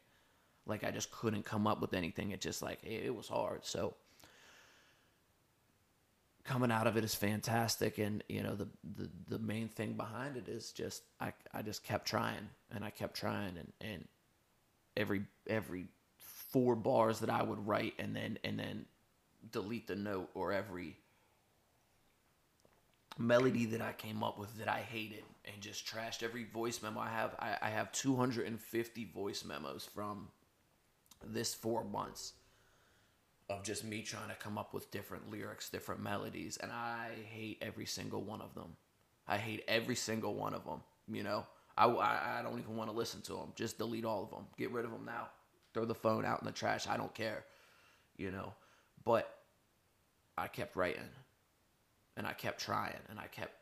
like, 0.67 0.83
I 0.83 0.91
just 0.91 1.13
couldn't 1.13 1.45
come 1.45 1.67
up 1.67 1.81
with 1.81 1.95
anything. 1.95 2.33
It 2.33 2.41
just 2.41 2.63
like, 2.63 2.83
it, 2.83 3.05
it 3.07 3.15
was 3.15 3.29
hard. 3.29 3.65
So, 3.65 3.95
coming 6.45 6.71
out 6.71 6.87
of 6.87 6.97
it 6.97 7.05
is 7.05 7.15
fantastic 7.15 7.99
and 7.99 8.25
you 8.29 8.43
know 8.43 8.55
the, 8.55 8.69
the 8.97 9.09
the 9.29 9.39
main 9.39 9.69
thing 9.69 9.93
behind 9.93 10.37
it 10.37 10.49
is 10.49 10.73
just 10.73 11.03
I, 11.21 11.33
I 11.53 11.63
just 11.63 11.85
kept 11.85 12.07
trying 12.07 12.49
and 12.71 12.85
I 12.85 12.91
kept 12.91 13.15
trying 13.17 13.57
and 13.59 13.73
and 13.81 14.09
every 14.97 15.23
every 15.47 15.87
four 16.51 16.75
bars 16.75 17.21
that 17.21 17.31
I 17.31 17.43
would 17.43 17.67
write 17.67 17.95
and 17.99 18.15
then 18.15 18.39
and 18.43 18.59
then 18.59 18.87
delete 19.53 19.87
the 19.87 19.97
note 19.97 20.31
or 20.35 20.53
every 20.53 20.97
melody 23.19 23.67
that 23.67 23.83
I 23.83 23.93
came 23.93 24.23
up 24.23 24.39
with 24.39 24.57
that 24.59 24.69
I 24.69 24.79
hated 24.79 25.25
and 25.45 25.61
just 25.61 25.87
trashed 25.87 26.23
every 26.23 26.45
voice 26.45 26.83
memo 26.83 27.01
I 27.01 27.09
have. 27.09 27.35
I, 27.39 27.57
I 27.63 27.71
have 27.71 27.93
250 27.93 29.05
voice 29.15 29.45
memos 29.45 29.89
from 29.95 30.29
this 31.25 31.55
four 31.55 31.85
months 31.85 32.33
of 33.51 33.65
just 33.65 33.85
me 33.85 34.03
trying 34.03 34.29
to 34.29 34.35
come 34.37 34.57
up 34.57 34.73
with 34.73 34.91
different 34.91 35.31
lyrics, 35.31 35.69
different 35.69 36.01
melodies, 36.01 36.57
and 36.57 36.71
I 36.71 37.11
hate 37.29 37.59
every 37.61 37.85
single 37.85 38.23
one 38.23 38.41
of 38.41 38.55
them. 38.55 38.77
I 39.27 39.39
hate 39.39 39.65
every 39.67 39.97
single 39.97 40.35
one 40.35 40.55
of 40.55 40.65
them. 40.65 40.83
You 41.13 41.25
know, 41.25 41.45
I, 41.77 41.87
I, 41.87 42.39
I 42.39 42.43
don't 42.43 42.61
even 42.61 42.77
want 42.77 42.91
to 42.91 42.97
listen 42.97 43.21
to 43.23 43.33
them. 43.33 43.53
Just 43.57 43.79
delete 43.79 44.05
all 44.05 44.23
of 44.23 44.31
them. 44.31 44.47
Get 44.57 44.71
rid 44.71 44.85
of 44.85 44.93
them 44.93 45.05
now. 45.05 45.29
Throw 45.75 45.85
the 45.85 45.95
phone 45.95 46.25
out 46.25 46.41
in 46.41 46.47
the 46.47 46.53
trash. 46.53 46.87
I 46.87 46.97
don't 46.97 47.13
care. 47.13 47.45
You 48.17 48.31
know, 48.31 48.53
but 49.05 49.39
I 50.39 50.47
kept 50.47 50.77
writing, 50.77 51.09
and 52.17 52.27
I 52.27 52.33
kept 52.33 52.61
trying, 52.61 52.97
and 53.09 53.19
I 53.19 53.27
kept 53.27 53.55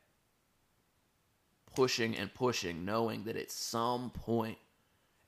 pushing 1.75 2.15
and 2.17 2.33
pushing, 2.33 2.85
knowing 2.85 3.25
that 3.25 3.37
at 3.37 3.51
some 3.51 4.11
point, 4.11 4.59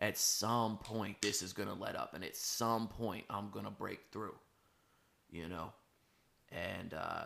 at 0.00 0.18
some 0.18 0.78
point, 0.78 1.20
this 1.22 1.42
is 1.42 1.52
gonna 1.52 1.74
let 1.74 1.96
up, 1.96 2.14
and 2.14 2.24
at 2.24 2.36
some 2.36 2.88
point, 2.88 3.24
I'm 3.30 3.50
gonna 3.50 3.70
break 3.70 4.00
through 4.12 4.34
you 5.30 5.48
know. 5.48 5.72
And 6.50 6.94
uh, 6.94 7.24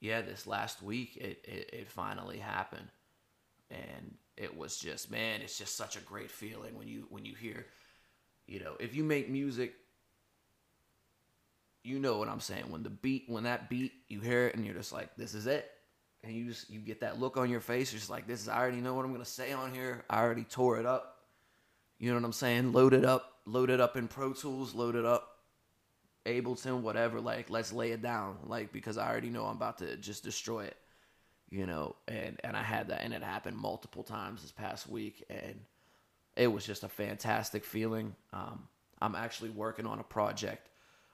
yeah, 0.00 0.22
this 0.22 0.46
last 0.46 0.82
week 0.82 1.16
it, 1.16 1.44
it, 1.44 1.70
it 1.72 1.88
finally 1.88 2.38
happened, 2.38 2.88
and 3.70 4.14
it 4.36 4.56
was 4.56 4.78
just 4.78 5.10
man, 5.10 5.40
it's 5.42 5.58
just 5.58 5.76
such 5.76 5.96
a 5.96 6.00
great 6.00 6.30
feeling 6.30 6.76
when 6.76 6.88
you 6.88 7.06
when 7.10 7.24
you 7.24 7.34
hear, 7.34 7.66
you 8.46 8.60
know, 8.60 8.74
if 8.80 8.94
you 8.94 9.04
make 9.04 9.28
music. 9.28 9.74
You 11.84 11.98
know 11.98 12.16
what 12.16 12.28
I'm 12.28 12.38
saying. 12.38 12.70
When 12.70 12.84
the 12.84 12.90
beat, 12.90 13.24
when 13.26 13.42
that 13.42 13.68
beat, 13.68 13.90
you 14.08 14.20
hear 14.20 14.46
it 14.46 14.54
and 14.54 14.64
you're 14.64 14.76
just 14.76 14.92
like, 14.92 15.16
this 15.16 15.34
is 15.34 15.48
it 15.48 15.68
and 16.24 16.34
you 16.34 16.46
just 16.46 16.70
you 16.70 16.80
get 16.80 17.00
that 17.00 17.18
look 17.20 17.36
on 17.36 17.50
your 17.50 17.60
face. 17.60 17.92
You're 17.92 17.98
just 17.98 18.10
like, 18.10 18.26
this 18.26 18.40
is 18.40 18.48
I 18.48 18.58
already 18.58 18.80
know 18.80 18.94
what 18.94 19.04
I'm 19.04 19.12
gonna 19.12 19.24
say 19.24 19.52
on 19.52 19.74
here. 19.74 20.04
I 20.08 20.20
already 20.20 20.44
tore 20.44 20.78
it 20.78 20.86
up. 20.86 21.18
You 21.98 22.10
know 22.10 22.16
what 22.16 22.24
I'm 22.24 22.32
saying? 22.32 22.72
Load 22.72 22.94
it 22.94 23.04
up, 23.04 23.38
load 23.46 23.70
it 23.70 23.80
up 23.80 23.96
in 23.96 24.08
Pro 24.08 24.32
Tools, 24.32 24.74
load 24.74 24.96
it 24.96 25.04
up 25.04 25.31
Ableton, 26.26 26.82
whatever, 26.82 27.20
like 27.20 27.50
let's 27.50 27.72
lay 27.72 27.92
it 27.92 28.02
down, 28.02 28.36
like 28.46 28.72
because 28.72 28.98
I 28.98 29.08
already 29.08 29.30
know 29.30 29.44
I'm 29.46 29.56
about 29.56 29.78
to 29.78 29.96
just 29.96 30.22
destroy 30.22 30.64
it, 30.64 30.76
you 31.50 31.66
know. 31.66 31.96
And 32.06 32.40
and 32.44 32.56
I 32.56 32.62
had 32.62 32.88
that, 32.88 33.02
and 33.02 33.12
it 33.12 33.22
happened 33.22 33.56
multiple 33.56 34.02
times 34.02 34.42
this 34.42 34.52
past 34.52 34.88
week, 34.88 35.24
and 35.28 35.60
it 36.36 36.46
was 36.46 36.64
just 36.64 36.84
a 36.84 36.88
fantastic 36.88 37.64
feeling. 37.64 38.14
Um, 38.32 38.68
I'm 39.00 39.16
actually 39.16 39.50
working 39.50 39.86
on 39.86 39.98
a 39.98 40.04
project, 40.04 40.68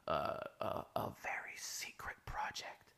uh, 0.06 0.36
a, 0.60 0.84
a 0.96 1.12
very 1.22 1.56
secret 1.56 2.16
project 2.26 2.92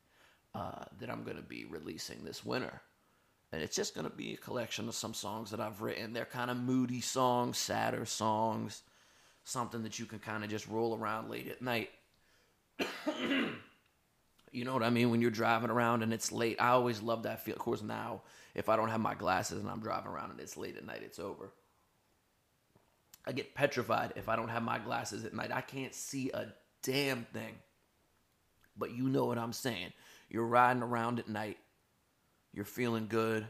uh, 0.55 0.85
that 0.99 1.11
I'm 1.11 1.23
going 1.23 1.37
to 1.37 1.43
be 1.43 1.65
releasing 1.65 2.25
this 2.25 2.45
winter. 2.45 2.81
And 3.53 3.63
it's 3.63 3.75
just 3.75 3.95
going 3.95 4.09
to 4.09 4.17
be 4.17 4.35
a 4.35 4.37
collection 4.37 4.89
of 4.89 4.95
some 4.95 5.15
songs 5.15 5.51
that 5.51 5.61
I've 5.61 5.81
written. 5.81 6.13
They're 6.13 6.25
kind 6.25 6.51
of 6.51 6.57
moody 6.57 7.01
songs, 7.01 7.59
sadder 7.59 8.05
songs, 8.05 8.83
something 9.45 9.83
that 9.83 9.99
you 9.99 10.07
can 10.07 10.21
kind 10.21 10.45
of 10.45 10.51
just 10.51 10.69
roll 10.69 10.97
around 10.97 11.31
late 11.31 11.49
at 11.49 11.63
night 11.63 11.91
you 14.53 14.65
know 14.65 14.75
what 14.75 14.83
I 14.83 14.91
mean? 14.91 15.11
When 15.11 15.21
you're 15.21 15.31
driving 15.31 15.71
around 15.71 16.03
and 16.03 16.13
it's 16.13 16.33
late, 16.33 16.61
I 16.61 16.71
always 16.71 17.03
love 17.03 17.25
that 17.25 17.45
feel. 17.45 17.55
Of 17.55 17.61
course, 17.61 17.83
now 17.83 18.23
if 18.55 18.69
I 18.69 18.77
don't 18.77 18.89
have 18.89 19.01
my 19.01 19.15
glasses 19.15 19.61
and 19.61 19.71
I'm 19.71 19.81
driving 19.81 20.11
around 20.11 20.31
and 20.33 20.41
it's 20.41 20.57
late 20.57 20.77
at 20.77 20.87
night, 20.87 21.03
it's 21.05 21.19
over. 21.19 21.51
I 23.27 23.33
get 23.33 23.55
petrified 23.55 24.15
if 24.17 24.29
I 24.29 24.37
don't 24.37 24.49
have 24.49 24.63
my 24.63 24.79
glasses 24.79 25.25
at 25.25 25.35
night. 25.35 25.53
I 25.53 25.61
can't 25.61 25.95
see 25.95 26.31
a 26.31 26.47
damn 26.83 27.25
thing. 27.27 27.55
But 28.77 28.93
you 28.93 29.09
know 29.09 29.27
what 29.27 29.39
I'm 29.39 29.53
saying. 29.53 29.93
You're 30.29 30.47
riding 30.47 30.83
around 30.83 31.19
at 31.19 31.29
night. 31.29 31.59
You're 32.53 32.65
feeling 32.65 33.07
good. 33.09 33.47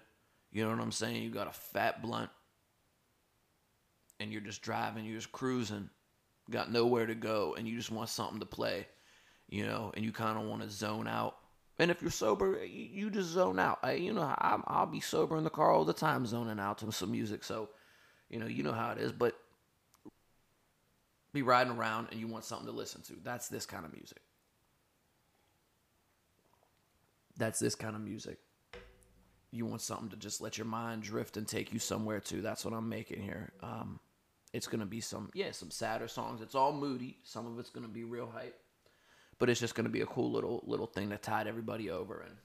You 0.51 0.65
know 0.65 0.71
what 0.71 0.81
I'm 0.81 0.93
saying? 0.93 1.23
You 1.23 1.31
got 1.31 1.47
a 1.47 1.53
fat 1.53 2.03
blunt. 2.03 2.31
And 4.19 4.33
you're 4.33 4.43
just 4.43 4.61
driving, 4.61 5.07
you're 5.07 5.17
just 5.17 5.33
cruising. 5.33 5.89
Got 6.51 6.71
nowhere 6.71 7.07
to 7.07 7.15
go 7.15 7.55
and 7.57 7.67
you 7.67 7.77
just 7.77 7.93
want 7.93 8.09
something 8.09 8.41
to 8.41 8.47
play 8.47 8.87
you 9.51 9.67
know, 9.67 9.93
and 9.95 10.05
you 10.05 10.13
kind 10.13 10.39
of 10.39 10.47
want 10.47 10.63
to 10.63 10.71
zone 10.71 11.07
out. 11.07 11.37
And 11.79 11.91
if 11.91 12.01
you're 12.01 12.11
sober, 12.11 12.65
you 12.65 13.11
just 13.11 13.31
zone 13.31 13.59
out. 13.59 13.79
I, 13.83 13.93
you 13.93 14.13
know, 14.13 14.23
i 14.23 14.61
I'll 14.67 14.87
be 14.87 15.01
sober 15.01 15.37
in 15.37 15.45
the 15.45 15.51
car 15.51 15.71
all 15.71 15.85
the 15.85 15.93
time, 15.93 16.25
zoning 16.25 16.61
out 16.61 16.79
to 16.79 16.93
some 16.93 17.11
music. 17.11 17.43
So, 17.43 17.71
you 18.29 18.39
know, 18.39 18.47
you 18.47 18.63
know 18.63 18.73
how 18.73 18.93
it 18.93 18.99
is. 18.99 19.13
But 19.13 19.35
be 21.33 21.43
riding 21.43 21.73
around 21.73 22.09
and 22.11 22.21
you 22.21 22.29
want 22.29 22.45
something 22.45 22.67
to 22.67 22.73
listen 22.73 23.03
to. 23.03 23.15
That's 23.23 23.49
this 23.49 23.67
kind 23.67 23.85
of 23.85 23.93
music. 23.93 24.21
That's 27.37 27.59
this 27.59 27.75
kind 27.75 27.97
of 27.97 28.03
music. 28.03 28.39
You 29.51 29.67
want 29.67 29.81
something 29.81 30.11
to 30.11 30.17
just 30.17 30.41
let 30.41 30.59
your 30.59 30.67
mind 30.67 31.03
drift 31.03 31.37
and 31.37 31.49
take 31.49 31.73
you 31.73 31.79
somewhere 31.79 32.21
to. 32.21 32.43
That's 32.43 32.65
what 32.65 32.75
I'm 32.75 32.89
making 32.89 33.23
here. 33.23 33.53
Um, 33.63 33.99
it's 34.53 34.67
gonna 34.67 34.87
be 34.87 35.01
some 35.01 35.31
yeah 35.33 35.53
some 35.53 35.71
sadder 35.71 36.09
songs. 36.09 36.41
It's 36.41 36.55
all 36.55 36.73
moody. 36.73 37.19
Some 37.25 37.47
of 37.47 37.59
it's 37.59 37.71
gonna 37.71 37.89
be 37.89 38.05
real 38.05 38.31
hype, 38.33 38.59
but 39.40 39.48
it's 39.48 39.59
just 39.59 39.74
gonna 39.74 39.88
be 39.88 40.03
a 40.03 40.07
cool 40.07 40.31
little 40.31 40.62
little 40.66 40.87
thing 40.87 41.11
to 41.11 41.16
tide 41.16 41.48
everybody 41.48 41.90
over. 41.90 42.20
And 42.20 42.37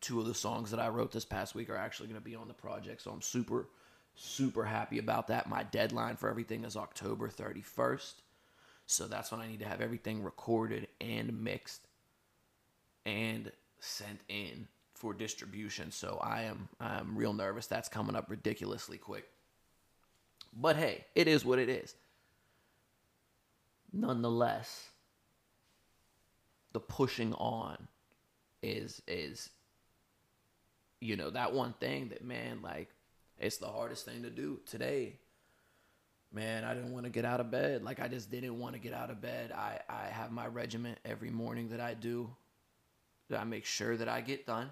two 0.00 0.20
of 0.20 0.26
the 0.26 0.34
songs 0.34 0.70
that 0.70 0.78
I 0.78 0.88
wrote 0.88 1.10
this 1.10 1.24
past 1.24 1.56
week 1.56 1.68
are 1.70 1.76
actually 1.76 2.08
gonna 2.08 2.20
be 2.20 2.36
on 2.36 2.46
the 2.46 2.54
project, 2.54 3.02
so 3.02 3.10
I'm 3.10 3.22
super 3.22 3.66
super 4.14 4.64
happy 4.64 5.00
about 5.00 5.26
that. 5.26 5.48
My 5.48 5.64
deadline 5.64 6.14
for 6.14 6.30
everything 6.30 6.62
is 6.62 6.76
October 6.76 7.28
31st, 7.28 8.12
so 8.86 9.08
that's 9.08 9.32
when 9.32 9.40
I 9.40 9.48
need 9.48 9.58
to 9.58 9.68
have 9.68 9.80
everything 9.80 10.22
recorded 10.22 10.86
and 11.00 11.42
mixed 11.42 11.88
and 13.04 13.50
sent 13.80 14.20
in 14.28 14.68
for 14.94 15.14
distribution. 15.14 15.90
So 15.90 16.20
I 16.22 16.42
am 16.42 16.68
I'm 16.78 17.16
real 17.16 17.32
nervous. 17.32 17.66
That's 17.66 17.88
coming 17.88 18.14
up 18.14 18.30
ridiculously 18.30 18.98
quick. 18.98 19.24
But 20.52 20.76
hey, 20.76 21.06
it 21.14 21.26
is 21.26 21.44
what 21.44 21.58
it 21.58 21.68
is. 21.68 21.94
Nonetheless, 23.92 24.90
the 26.74 26.80
pushing 26.80 27.32
on 27.34 27.88
is 28.62 29.00
is 29.08 29.48
you 31.00 31.16
know 31.16 31.30
that 31.30 31.54
one 31.54 31.72
thing 31.80 32.10
that 32.10 32.22
man 32.22 32.60
like 32.62 32.90
it's 33.38 33.56
the 33.56 33.66
hardest 33.66 34.04
thing 34.04 34.22
to 34.22 34.30
do 34.30 34.60
today. 34.66 35.16
Man 36.30 36.64
i 36.64 36.74
didn't 36.74 36.92
want 36.92 37.04
to 37.04 37.10
get 37.10 37.24
out 37.24 37.40
of 37.40 37.50
bed. 37.50 37.82
Like 37.82 38.00
i 38.00 38.08
just 38.08 38.30
didn't 38.30 38.58
want 38.58 38.74
to 38.74 38.78
get 38.78 38.92
out 38.92 39.08
of 39.08 39.22
bed. 39.22 39.52
I 39.52 39.78
i 39.88 40.08
have 40.10 40.30
my 40.30 40.46
regiment 40.46 40.98
every 41.04 41.30
morning 41.30 41.70
that 41.70 41.80
i 41.80 41.94
do 41.94 42.28
that 43.30 43.40
i 43.40 43.44
make 43.44 43.64
sure 43.64 43.96
that 43.96 44.08
i 44.08 44.20
get 44.20 44.46
done 44.46 44.70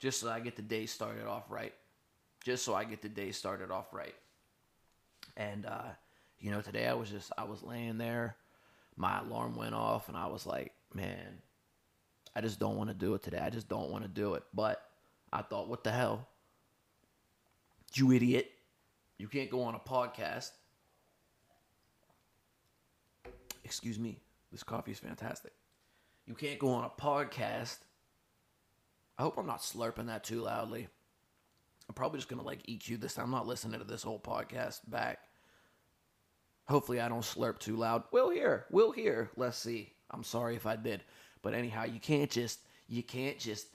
just 0.00 0.20
so 0.20 0.28
i 0.30 0.38
get 0.38 0.54
the 0.54 0.62
day 0.62 0.84
started 0.84 1.26
off 1.26 1.44
right 1.48 1.72
just 2.44 2.62
so 2.64 2.74
i 2.74 2.84
get 2.84 3.00
the 3.02 3.08
day 3.08 3.32
started 3.32 3.70
off 3.70 3.92
right. 3.92 4.14
And 5.36 5.66
uh, 5.66 5.90
you 6.40 6.50
know, 6.50 6.60
today 6.60 6.86
I 6.86 6.94
was 6.94 7.10
just 7.10 7.32
I 7.36 7.44
was 7.44 7.62
laying 7.62 7.98
there, 7.98 8.36
my 8.96 9.20
alarm 9.20 9.56
went 9.56 9.74
off, 9.74 10.08
and 10.08 10.16
I 10.16 10.26
was 10.26 10.46
like, 10.46 10.72
man, 10.94 11.42
I 12.34 12.40
just 12.40 12.58
don't 12.58 12.76
want 12.76 12.90
to 12.90 12.94
do 12.94 13.14
it 13.14 13.22
today. 13.22 13.38
I 13.38 13.50
just 13.50 13.68
don't 13.68 13.90
want 13.90 14.04
to 14.04 14.08
do 14.08 14.34
it. 14.34 14.42
But 14.54 14.82
I 15.32 15.42
thought, 15.42 15.68
what 15.68 15.84
the 15.84 15.90
hell? 15.90 16.28
You 17.94 18.12
idiot. 18.12 18.50
You 19.18 19.28
can't 19.28 19.50
go 19.50 19.62
on 19.62 19.74
a 19.74 19.78
podcast. 19.78 20.50
Excuse 23.64 23.98
me. 23.98 24.20
This 24.52 24.62
coffee 24.62 24.92
is 24.92 24.98
fantastic. 24.98 25.52
You 26.26 26.34
can't 26.34 26.58
go 26.58 26.68
on 26.68 26.84
a 26.84 27.00
podcast. 27.00 27.78
I 29.18 29.22
hope 29.22 29.36
I'm 29.36 29.46
not 29.46 29.60
slurping 29.60 30.06
that 30.06 30.24
too 30.24 30.42
loudly. 30.42 30.88
I'm 31.88 31.94
probably 31.94 32.18
just 32.18 32.28
going 32.28 32.40
to 32.40 32.46
like 32.46 32.66
EQ 32.66 33.00
this. 33.00 33.18
I'm 33.18 33.30
not 33.30 33.46
listening 33.46 33.80
to 33.80 33.84
this 33.84 34.02
whole 34.02 34.20
podcast 34.20 34.80
back. 34.86 35.18
Hopefully, 36.68 37.00
I 37.00 37.08
don't 37.08 37.22
slurp 37.22 37.58
too 37.58 37.76
loud. 37.76 38.04
We'll 38.12 38.30
hear. 38.30 38.66
We'll 38.70 38.92
hear. 38.92 39.30
Let's 39.36 39.58
see. 39.58 39.94
I'm 40.10 40.24
sorry 40.24 40.56
if 40.56 40.66
I 40.66 40.76
did. 40.76 41.02
But 41.42 41.54
anyhow, 41.54 41.84
you 41.84 42.00
can't 42.00 42.30
just 42.30 42.60
you 42.88 43.02
can't 43.02 43.38
just 43.38 43.66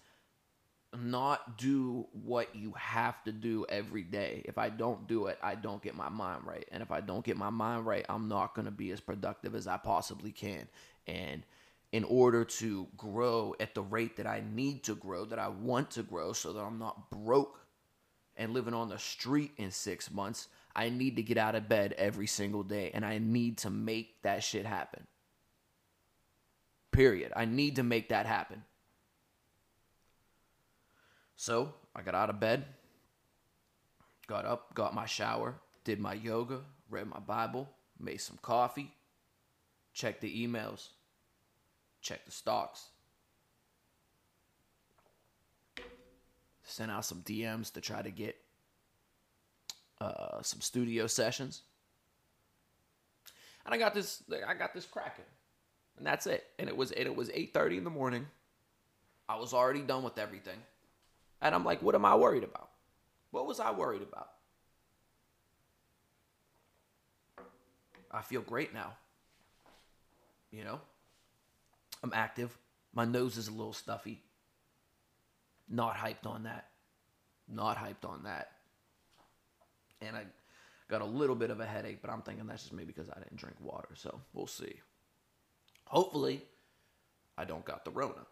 not 0.95 1.57
do 1.57 2.07
what 2.11 2.55
you 2.55 2.73
have 2.77 3.23
to 3.23 3.31
do 3.31 3.65
every 3.69 4.03
day. 4.03 4.43
If 4.45 4.57
I 4.57 4.69
don't 4.69 5.07
do 5.07 5.27
it, 5.27 5.37
I 5.41 5.55
don't 5.55 5.81
get 5.81 5.95
my 5.95 6.09
mind 6.09 6.43
right. 6.45 6.67
And 6.71 6.83
if 6.83 6.91
I 6.91 7.01
don't 7.01 7.25
get 7.25 7.37
my 7.37 7.49
mind 7.49 7.85
right, 7.85 8.05
I'm 8.09 8.27
not 8.27 8.53
going 8.53 8.65
to 8.65 8.71
be 8.71 8.91
as 8.91 8.99
productive 8.99 9.55
as 9.55 9.67
I 9.67 9.77
possibly 9.77 10.31
can. 10.31 10.67
And 11.07 11.43
in 11.91 12.03
order 12.03 12.43
to 12.43 12.87
grow 12.97 13.55
at 13.59 13.75
the 13.75 13.81
rate 13.81 14.17
that 14.17 14.27
I 14.27 14.43
need 14.53 14.83
to 14.83 14.95
grow, 14.95 15.25
that 15.25 15.39
I 15.39 15.47
want 15.47 15.91
to 15.91 16.03
grow, 16.03 16.33
so 16.33 16.53
that 16.53 16.61
I'm 16.61 16.79
not 16.79 17.09
broke 17.09 17.59
and 18.35 18.53
living 18.53 18.73
on 18.73 18.89
the 18.89 18.99
street 18.99 19.51
in 19.57 19.71
six 19.71 20.11
months, 20.11 20.47
I 20.75 20.89
need 20.89 21.15
to 21.17 21.23
get 21.23 21.37
out 21.37 21.55
of 21.55 21.69
bed 21.69 21.93
every 21.97 22.27
single 22.27 22.63
day 22.63 22.91
and 22.93 23.05
I 23.05 23.19
need 23.19 23.59
to 23.59 23.69
make 23.69 24.21
that 24.23 24.43
shit 24.43 24.65
happen. 24.65 25.05
Period. 26.93 27.33
I 27.35 27.45
need 27.45 27.75
to 27.75 27.83
make 27.83 28.09
that 28.09 28.25
happen. 28.25 28.63
So 31.35 31.73
I 31.95 32.01
got 32.01 32.15
out 32.15 32.29
of 32.29 32.39
bed, 32.39 32.63
got 34.27 34.45
up, 34.45 34.73
got 34.73 34.93
my 34.95 35.05
shower, 35.05 35.55
did 35.83 35.99
my 35.99 36.13
yoga, 36.13 36.61
read 36.89 37.07
my 37.07 37.19
Bible, 37.19 37.69
made 37.99 38.21
some 38.21 38.37
coffee, 38.41 38.93
checked 39.93 40.21
the 40.21 40.47
emails, 40.47 40.89
checked 42.01 42.27
the 42.27 42.31
stocks, 42.31 42.87
sent 46.63 46.91
out 46.91 47.05
some 47.05 47.21
DMs 47.23 47.73
to 47.73 47.81
try 47.81 48.01
to 48.01 48.11
get 48.11 48.37
uh, 49.99 50.41
some 50.41 50.61
studio 50.61 51.07
sessions, 51.07 51.63
and 53.65 53.73
I 53.73 53.77
got 53.77 53.93
this. 53.93 54.23
I 54.47 54.53
got 54.53 54.73
this 54.73 54.85
cracking, 54.85 55.25
and 55.97 56.05
that's 56.05 56.27
it. 56.27 56.43
And 56.59 56.69
it 56.69 56.75
was 56.75 56.91
and 56.91 57.05
it 57.05 57.15
was 57.15 57.29
eight 57.33 57.53
thirty 57.53 57.77
in 57.77 57.83
the 57.83 57.89
morning. 57.89 58.27
I 59.27 59.37
was 59.37 59.53
already 59.53 59.81
done 59.81 60.03
with 60.03 60.17
everything, 60.17 60.57
and 61.41 61.55
I'm 61.55 61.63
like, 61.63 61.81
what 61.81 61.95
am 61.95 62.05
I 62.05 62.15
worried 62.15 62.43
about? 62.43 62.69
What 63.31 63.47
was 63.47 63.59
I 63.59 63.71
worried 63.71 64.01
about? 64.01 64.29
I 68.11 68.21
feel 68.21 68.41
great 68.41 68.73
now. 68.73 68.93
You 70.51 70.63
know, 70.63 70.79
I'm 72.03 72.11
active. 72.13 72.55
My 72.93 73.05
nose 73.05 73.37
is 73.37 73.47
a 73.47 73.51
little 73.51 73.73
stuffy. 73.73 74.21
Not 75.67 75.95
hyped 75.95 76.27
on 76.27 76.43
that. 76.43 76.67
Not 77.47 77.77
hyped 77.77 78.07
on 78.07 78.23
that 78.23 78.51
and 80.07 80.15
I 80.15 80.23
got 80.89 81.01
a 81.01 81.05
little 81.05 81.35
bit 81.35 81.49
of 81.49 81.59
a 81.59 81.65
headache, 81.65 81.99
but 82.01 82.11
I'm 82.11 82.21
thinking 82.21 82.45
that's 82.45 82.63
just 82.63 82.73
maybe 82.73 82.87
because 82.87 83.09
I 83.09 83.19
didn't 83.19 83.37
drink 83.37 83.55
water. 83.59 83.89
So 83.95 84.19
we'll 84.33 84.47
see. 84.47 84.75
Hopefully, 85.85 86.41
I 87.37 87.45
don't 87.45 87.65
got 87.65 87.85
the 87.85 87.91
Rona. 87.91 88.25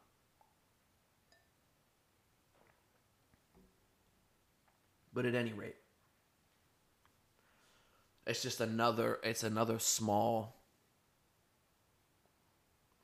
But 5.14 5.26
at 5.26 5.36
any 5.36 5.52
rate, 5.54 5.76
it's 8.26 8.42
just 8.42 8.62
another 8.62 9.20
it's 9.24 9.44
another 9.44 9.80
small 9.80 10.56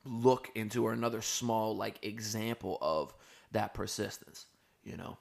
look 0.04 0.50
into 0.54 0.86
or 0.86 0.92
another 0.92 1.20
small 1.20 1.76
like 1.76 2.04
example 2.04 2.78
of 2.80 3.14
that 3.52 3.74
persistence, 3.74 4.46
you 4.82 4.96
know. 4.96 5.18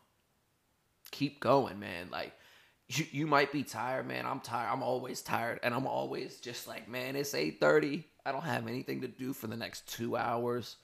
Keep 1.12 1.40
going, 1.40 1.80
man. 1.80 2.08
Like 2.10 2.34
you, 2.88 3.06
you 3.12 3.28
might 3.28 3.52
be 3.52 3.64
tired, 3.64 4.08
man. 4.08 4.26
I'm 4.26 4.40
tired. 4.40 4.70
I'm 4.72 4.84
always 4.84 5.22
tired. 5.22 5.60
And 5.64 5.74
I'm 5.74 5.88
always 5.88 6.38
just 6.38 6.68
like, 6.68 6.88
man, 6.88 7.16
it's 7.16 7.34
8:30. 7.34 8.04
I 8.28 8.32
don't 8.34 8.44
have 8.44 8.68
anything 8.68 9.02
to 9.02 9.08
do 9.08 9.32
for 9.32 9.48
the 9.48 9.56
next 9.56 9.88
two 9.88 10.18
hours. 10.18 10.76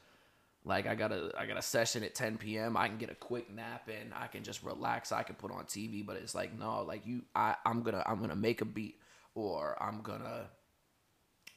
Like 0.63 0.87
I 0.87 0.95
got 0.95 1.11
a 1.11 1.31
I 1.37 1.45
got 1.45 1.57
a 1.57 1.61
session 1.61 2.03
at 2.03 2.15
10 2.15 2.37
p.m. 2.37 2.77
I 2.77 2.87
can 2.87 2.97
get 2.97 3.09
a 3.09 3.15
quick 3.15 3.53
nap 3.53 3.89
in. 3.89 4.13
I 4.13 4.27
can 4.27 4.43
just 4.43 4.63
relax. 4.63 5.11
I 5.11 5.23
can 5.23 5.35
put 5.35 5.51
on 5.51 5.65
TV. 5.65 6.05
But 6.05 6.15
it's 6.15 6.33
like, 6.33 6.57
no, 6.57 6.83
like 6.83 7.05
you 7.05 7.23
I, 7.35 7.55
I'm 7.65 7.83
gonna 7.83 8.01
I'm 8.05 8.21
gonna 8.21 8.37
make 8.37 8.61
a 8.61 8.65
beat 8.65 9.01
or 9.35 9.75
I'm 9.81 10.01
gonna 10.01 10.45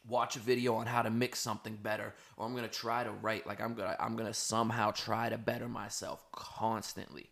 watch 0.09 0.35
a 0.37 0.41
video 0.41 0.75
on 0.75 0.87
how 0.87 1.03
to 1.03 1.11
mix 1.11 1.39
something 1.39 1.77
better 1.77 2.15
or 2.37 2.47
I'm 2.47 2.53
going 2.53 2.63
to 2.63 2.71
try 2.71 3.03
to 3.03 3.11
write 3.11 3.47
like 3.47 3.61
I'm 3.61 3.75
going 3.75 3.89
to 3.89 4.01
I'm 4.03 4.15
going 4.15 4.29
to 4.29 4.35
somehow 4.35 4.93
try 4.93 5.29
to 5.29 5.39
better 5.39 5.69
myself 5.69 6.23
constantly. 6.33 7.29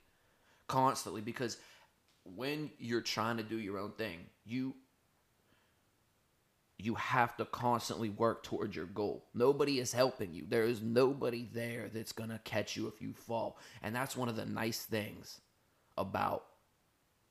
Constantly 0.67 1.21
because 1.21 1.59
when 2.25 2.71
you're 2.79 3.01
trying 3.01 3.37
to 3.37 3.43
do 3.43 3.59
your 3.59 3.79
own 3.79 3.93
thing, 3.93 4.19
you 4.45 4.75
you 6.85 6.95
have 6.95 7.37
to 7.37 7.45
constantly 7.45 8.11
work 8.11 8.43
towards 8.43 8.77
your 8.77 8.87
goal. 8.87 9.27
Nobody 9.35 9.79
is 9.79 9.93
helping 9.93 10.35
you. 10.35 10.45
There 10.49 10.65
is 10.65 10.83
nobody 10.83 11.49
there 11.53 11.89
that's 11.93 12.13
going 12.13 12.31
to 12.31 12.41
catch 12.45 12.77
you 12.77 12.89
if 12.89 13.01
you 13.01 13.13
fall. 13.15 13.59
And 13.83 13.95
that's 13.95 14.17
one 14.17 14.29
of 14.29 14.37
the 14.37 14.47
nice 14.47 14.85
things 14.85 15.41
about 15.97 16.45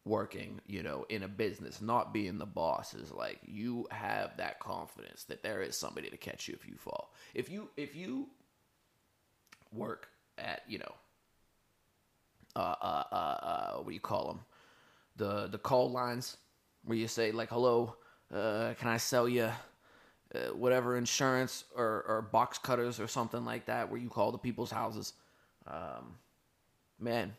working, 0.06 0.60
you 0.68 0.84
know, 0.84 1.06
in 1.10 1.24
a 1.24 1.28
business, 1.28 1.82
not 1.82 2.14
being 2.14 2.38
the 2.38 2.46
boss 2.46 2.94
is 2.94 3.12
like 3.12 3.40
you 3.46 3.88
have 3.92 4.38
that 4.38 4.60
confidence 4.60 5.24
that 5.26 5.44
there 5.44 5.62
is 5.62 5.78
somebody 5.78 6.10
to 6.10 6.18
catch 6.18 6.48
you 6.48 6.56
if 6.56 6.68
you 6.68 6.76
fall. 6.78 7.14
If 7.34 7.50
you 7.50 7.70
if 7.78 7.96
you 7.96 8.28
work 9.72 10.08
at, 10.38 10.64
you 10.68 10.80
know, 10.80 10.94
uh 12.56 12.76
uh 12.82 13.04
uh, 13.12 13.16
uh 13.16 13.72
what 13.78 13.88
do 13.88 13.94
you 13.94 14.00
call 14.00 14.28
them? 14.28 14.40
the 15.16 15.48
the 15.48 15.58
call 15.58 15.92
lines 15.92 16.38
where 16.84 16.98
you 16.98 17.08
say 17.08 17.32
like, 17.32 17.50
"Hello, 17.50 17.96
uh, 18.34 18.74
can 18.80 18.88
I 18.88 18.98
sell 18.98 19.28
you 19.28 19.50
uh, 20.34 20.40
whatever 20.54 20.98
insurance 20.98 21.66
or, 21.76 22.04
or 22.08 22.22
box 22.32 22.58
cutters 22.58 23.00
or 23.00 23.08
something 23.08 23.46
like 23.46 23.66
that?" 23.68 23.90
Where 23.90 24.00
you 24.00 24.10
call 24.10 24.32
the 24.32 24.38
people's 24.38 24.72
houses. 24.72 25.14
Um, 25.68 26.16
man, 27.00 27.34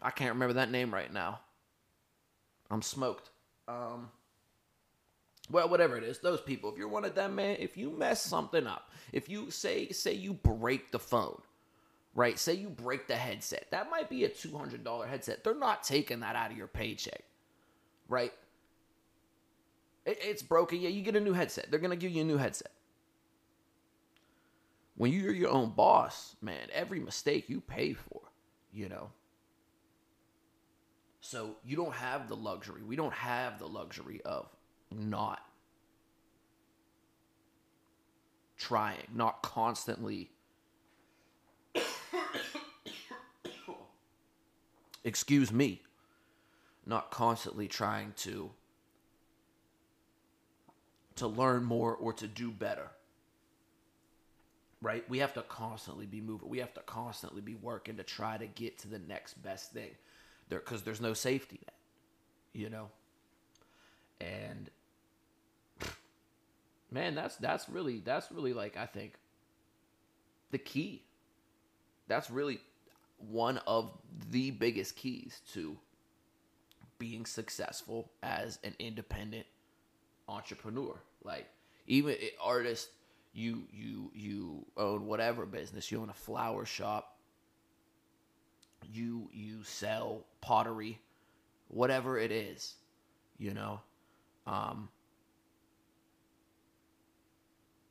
I 0.00 0.10
can't 0.10 0.32
remember 0.34 0.54
that 0.54 0.70
name 0.70 0.92
right 0.92 1.12
now. 1.12 1.40
I'm 2.70 2.82
smoked. 2.82 3.30
Um, 3.68 4.10
well, 5.50 5.68
whatever 5.68 5.96
it 5.96 6.04
is, 6.04 6.18
those 6.18 6.40
people. 6.40 6.72
If 6.72 6.78
you're 6.78 6.88
one 6.88 7.04
of 7.04 7.14
them, 7.14 7.34
man, 7.34 7.56
if 7.58 7.76
you 7.76 7.90
mess 7.90 8.22
something 8.22 8.66
up, 8.66 8.90
if 9.12 9.28
you 9.28 9.50
say 9.50 9.88
say 9.90 10.14
you 10.14 10.32
break 10.32 10.90
the 10.90 10.98
phone, 10.98 11.40
right? 12.14 12.38
Say 12.38 12.54
you 12.54 12.68
break 12.68 13.06
the 13.06 13.16
headset. 13.16 13.66
That 13.70 13.90
might 13.90 14.08
be 14.08 14.24
a 14.24 14.28
$200 14.28 15.08
headset. 15.08 15.44
They're 15.44 15.54
not 15.54 15.82
taking 15.82 16.20
that 16.20 16.36
out 16.36 16.50
of 16.50 16.56
your 16.56 16.66
paycheck, 16.66 17.22
right? 18.08 18.32
It, 20.04 20.18
it's 20.22 20.42
broken. 20.42 20.80
Yeah, 20.80 20.88
you 20.88 21.02
get 21.02 21.16
a 21.16 21.20
new 21.20 21.32
headset. 21.32 21.70
They're 21.70 21.80
gonna 21.80 21.96
give 21.96 22.12
you 22.12 22.22
a 22.22 22.24
new 22.24 22.36
headset. 22.36 22.72
When 24.96 25.12
you're 25.12 25.32
your 25.32 25.50
own 25.50 25.70
boss, 25.70 26.36
man, 26.40 26.68
every 26.72 27.00
mistake 27.00 27.48
you 27.48 27.60
pay 27.60 27.94
for, 27.94 28.20
you 28.72 28.88
know. 28.88 29.10
So 31.20 31.56
you 31.64 31.76
don't 31.76 31.94
have 31.94 32.28
the 32.28 32.36
luxury. 32.36 32.82
We 32.82 32.96
don't 32.96 33.14
have 33.14 33.58
the 33.58 33.66
luxury 33.66 34.20
of 34.24 34.48
not 34.90 35.40
trying, 38.58 39.06
not 39.14 39.42
constantly. 39.42 40.30
excuse 45.04 45.52
me, 45.52 45.82
not 46.86 47.10
constantly 47.10 47.68
trying 47.68 48.12
to 48.18 48.50
to 51.22 51.28
learn 51.28 51.62
more 51.62 51.94
or 51.94 52.12
to 52.14 52.26
do 52.26 52.50
better. 52.50 52.90
Right? 54.80 55.08
We 55.08 55.18
have 55.18 55.32
to 55.34 55.42
constantly 55.42 56.06
be 56.06 56.20
moving. 56.20 56.48
We 56.48 56.58
have 56.58 56.74
to 56.74 56.80
constantly 56.80 57.40
be 57.40 57.54
working 57.54 57.96
to 57.98 58.02
try 58.02 58.36
to 58.36 58.46
get 58.46 58.78
to 58.80 58.88
the 58.88 58.98
next 58.98 59.34
best 59.34 59.72
thing. 59.72 59.92
There 60.48 60.58
cuz 60.58 60.82
there's 60.82 61.00
no 61.00 61.14
safety 61.14 61.60
net, 61.64 61.78
you 62.52 62.68
know. 62.68 62.90
And 64.20 64.68
man, 66.90 67.14
that's 67.14 67.36
that's 67.36 67.68
really 67.68 68.00
that's 68.00 68.32
really 68.32 68.52
like 68.52 68.76
I 68.76 68.86
think 68.86 69.14
the 70.50 70.58
key. 70.58 71.04
That's 72.08 72.30
really 72.30 72.60
one 73.18 73.58
of 73.58 73.96
the 74.30 74.50
biggest 74.50 74.96
keys 74.96 75.40
to 75.52 75.78
being 76.98 77.24
successful 77.24 78.10
as 78.24 78.58
an 78.64 78.74
independent 78.80 79.46
entrepreneur. 80.28 81.00
Like 81.24 81.46
even 81.86 82.16
artist, 82.42 82.88
you 83.32 83.62
you 83.72 84.10
you 84.14 84.66
own 84.76 85.06
whatever 85.06 85.46
business. 85.46 85.90
You 85.90 86.00
own 86.00 86.10
a 86.10 86.14
flower 86.14 86.64
shop. 86.64 87.16
You 88.92 89.28
you 89.32 89.62
sell 89.62 90.24
pottery, 90.40 91.00
whatever 91.68 92.18
it 92.18 92.32
is, 92.32 92.74
you 93.38 93.54
know. 93.54 93.80
Um, 94.46 94.88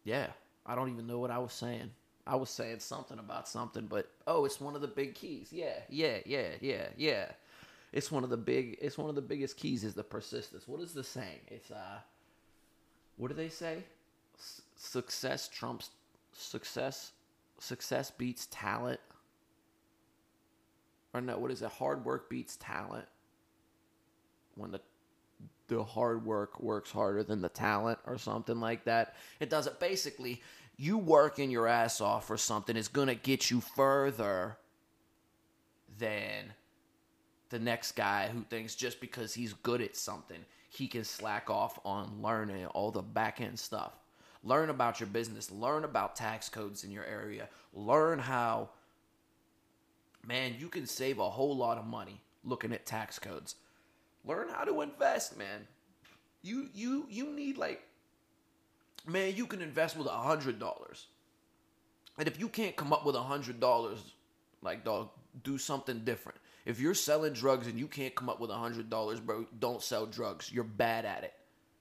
yeah, 0.03 0.27
I 0.65 0.75
don't 0.75 0.89
even 0.91 1.07
know 1.07 1.19
what 1.19 1.31
I 1.31 1.39
was 1.39 1.53
saying. 1.53 1.91
I 2.27 2.35
was 2.35 2.49
saying 2.49 2.79
something 2.79 3.19
about 3.19 3.47
something, 3.47 3.87
but 3.87 4.09
oh, 4.27 4.45
it's 4.45 4.61
one 4.61 4.75
of 4.75 4.81
the 4.81 4.87
big 4.87 5.15
keys. 5.15 5.49
Yeah, 5.51 5.79
yeah, 5.89 6.19
yeah, 6.25 6.49
yeah, 6.61 6.87
yeah. 6.97 7.25
It's 7.93 8.11
one 8.11 8.23
of 8.23 8.29
the 8.29 8.37
big. 8.37 8.77
It's 8.81 8.97
one 8.97 9.09
of 9.09 9.15
the 9.15 9.21
biggest 9.21 9.57
keys 9.57 9.83
is 9.83 9.93
the 9.93 10.03
persistence. 10.03 10.67
What 10.67 10.81
is 10.81 10.93
the 10.93 11.03
saying? 11.03 11.41
It's 11.47 11.71
uh, 11.71 11.99
what 13.21 13.27
do 13.27 13.35
they 13.35 13.49
say? 13.49 13.83
S- 14.39 14.63
success 14.75 15.47
trumps 15.47 15.91
success. 16.33 17.11
Success 17.59 18.09
beats 18.09 18.47
talent. 18.49 18.99
Or 21.13 21.21
no, 21.21 21.37
what 21.37 21.51
is 21.51 21.61
it? 21.61 21.69
Hard 21.69 22.03
work 22.03 22.31
beats 22.31 22.57
talent. 22.59 23.05
When 24.55 24.71
the 24.71 24.81
the 25.67 25.83
hard 25.83 26.25
work 26.25 26.59
works 26.59 26.89
harder 26.89 27.21
than 27.21 27.41
the 27.41 27.49
talent 27.49 27.99
or 28.07 28.17
something 28.17 28.59
like 28.59 28.85
that. 28.85 29.15
It 29.39 29.51
does 29.51 29.67
it 29.67 29.79
basically 29.79 30.41
you 30.75 30.97
working 30.97 31.51
your 31.51 31.67
ass 31.67 32.01
off 32.01 32.25
for 32.25 32.37
something 32.37 32.75
is 32.75 32.87
going 32.87 33.07
to 33.07 33.13
get 33.13 33.51
you 33.51 33.61
further 33.61 34.57
than 35.99 36.53
the 37.49 37.59
next 37.59 37.91
guy 37.91 38.29
who 38.33 38.41
thinks 38.49 38.73
just 38.73 38.99
because 38.99 39.35
he's 39.35 39.53
good 39.53 39.79
at 39.79 39.95
something, 39.95 40.43
he 40.71 40.87
can 40.87 41.03
slack 41.03 41.51
off 41.51 41.77
on 41.85 42.21
learning 42.23 42.65
all 42.67 42.89
the 42.89 43.03
back 43.03 43.39
end 43.39 43.59
stuff. 43.59 43.93
Learn 44.43 44.71
about 44.71 44.99
your 44.99 45.07
business, 45.07 45.51
learn 45.51 45.83
about 45.83 46.15
tax 46.15 46.49
codes 46.49 46.83
in 46.83 46.89
your 46.89 47.05
area, 47.05 47.47
learn 47.73 48.17
how 48.17 48.69
man, 50.25 50.55
you 50.59 50.67
can 50.67 50.87
save 50.87 51.19
a 51.19 51.29
whole 51.29 51.55
lot 51.55 51.77
of 51.77 51.85
money 51.85 52.21
looking 52.43 52.73
at 52.73 52.85
tax 52.85 53.19
codes 53.19 53.55
learn 54.25 54.47
how 54.49 54.63
to 54.63 54.81
invest, 54.81 55.37
man. 55.37 55.67
You 56.41 56.69
you 56.73 57.05
you 57.09 57.31
need 57.31 57.57
like 57.57 57.81
man, 59.07 59.35
you 59.35 59.45
can 59.45 59.61
invest 59.61 59.97
with 59.97 60.07
a 60.07 60.11
hundred 60.11 60.59
dollars. 60.59 61.07
And 62.17 62.27
if 62.27 62.39
you 62.39 62.49
can't 62.49 62.75
come 62.75 62.93
up 62.93 63.05
with 63.05 63.15
a 63.15 63.21
hundred 63.21 63.59
dollars, 63.59 63.99
like 64.61 64.83
dog, 64.83 65.09
do 65.43 65.57
something 65.57 65.99
different. 66.03 66.37
If 66.65 66.79
you're 66.79 66.93
selling 66.93 67.33
drugs 67.33 67.67
and 67.67 67.79
you 67.79 67.87
can't 67.87 68.13
come 68.13 68.29
up 68.29 68.39
with 68.39 68.51
a 68.51 68.55
hundred 68.55 68.89
dollars, 68.89 69.19
bro, 69.19 69.45
don't 69.59 69.81
sell 69.81 70.05
drugs. 70.05 70.51
You're 70.51 70.63
bad 70.63 71.05
at 71.05 71.23
it. 71.23 71.33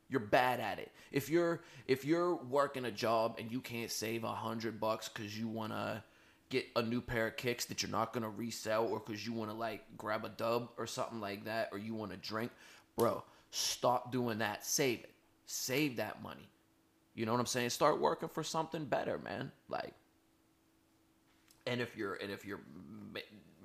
You're 0.09 0.21
bad 0.21 0.59
at 0.61 0.79
it. 0.79 0.91
If 1.13 1.29
you're 1.29 1.61
if 1.87 2.05
you're 2.05 2.35
working 2.35 2.85
a 2.87 2.91
job 2.91 3.37
and 3.39 3.51
you 3.51 3.61
can't 3.61 3.91
save 3.91 4.25
a 4.25 4.33
hundred 4.33 4.81
bucks 4.81 5.09
because 5.09 5.39
you 5.39 5.49
wanna 5.49 6.03
get 6.51 6.67
a 6.77 6.83
new 6.83 7.01
pair 7.01 7.29
of 7.29 7.37
kicks 7.37 7.65
that 7.67 7.83
you're 7.83 7.91
not 7.91 8.13
gonna 8.13 8.29
resell 8.29 8.87
or 8.87 8.99
because 8.99 9.25
you 9.25 9.33
want 9.33 9.51
to 9.51 9.57
like 9.57 9.85
grab 9.97 10.25
a 10.25 10.29
dub 10.29 10.69
or 10.77 10.87
something 10.87 11.21
like 11.21 11.45
that 11.45 11.69
or 11.73 11.79
you 11.79 11.95
want 11.95 12.11
to 12.11 12.17
drink 12.17 12.51
bro 12.97 13.23
stop 13.51 14.13
doing 14.13 14.39
that 14.39 14.67
save 14.67 14.99
it 14.99 15.13
save 15.47 15.97
that 15.97 16.21
money 16.23 16.49
you 17.15 17.25
know 17.25 17.33
what 17.33 17.41
i'm 17.41 17.47
saying 17.47 17.71
start 17.71 18.01
working 18.01 18.29
for 18.29 18.43
something 18.43 18.85
better 18.85 19.19
man 19.19 19.51
like 19.69 19.95
and 21.67 21.81
if 21.81 21.97
you're 21.97 22.15
and 22.15 22.33
if 22.33 22.45
you're 22.45 22.61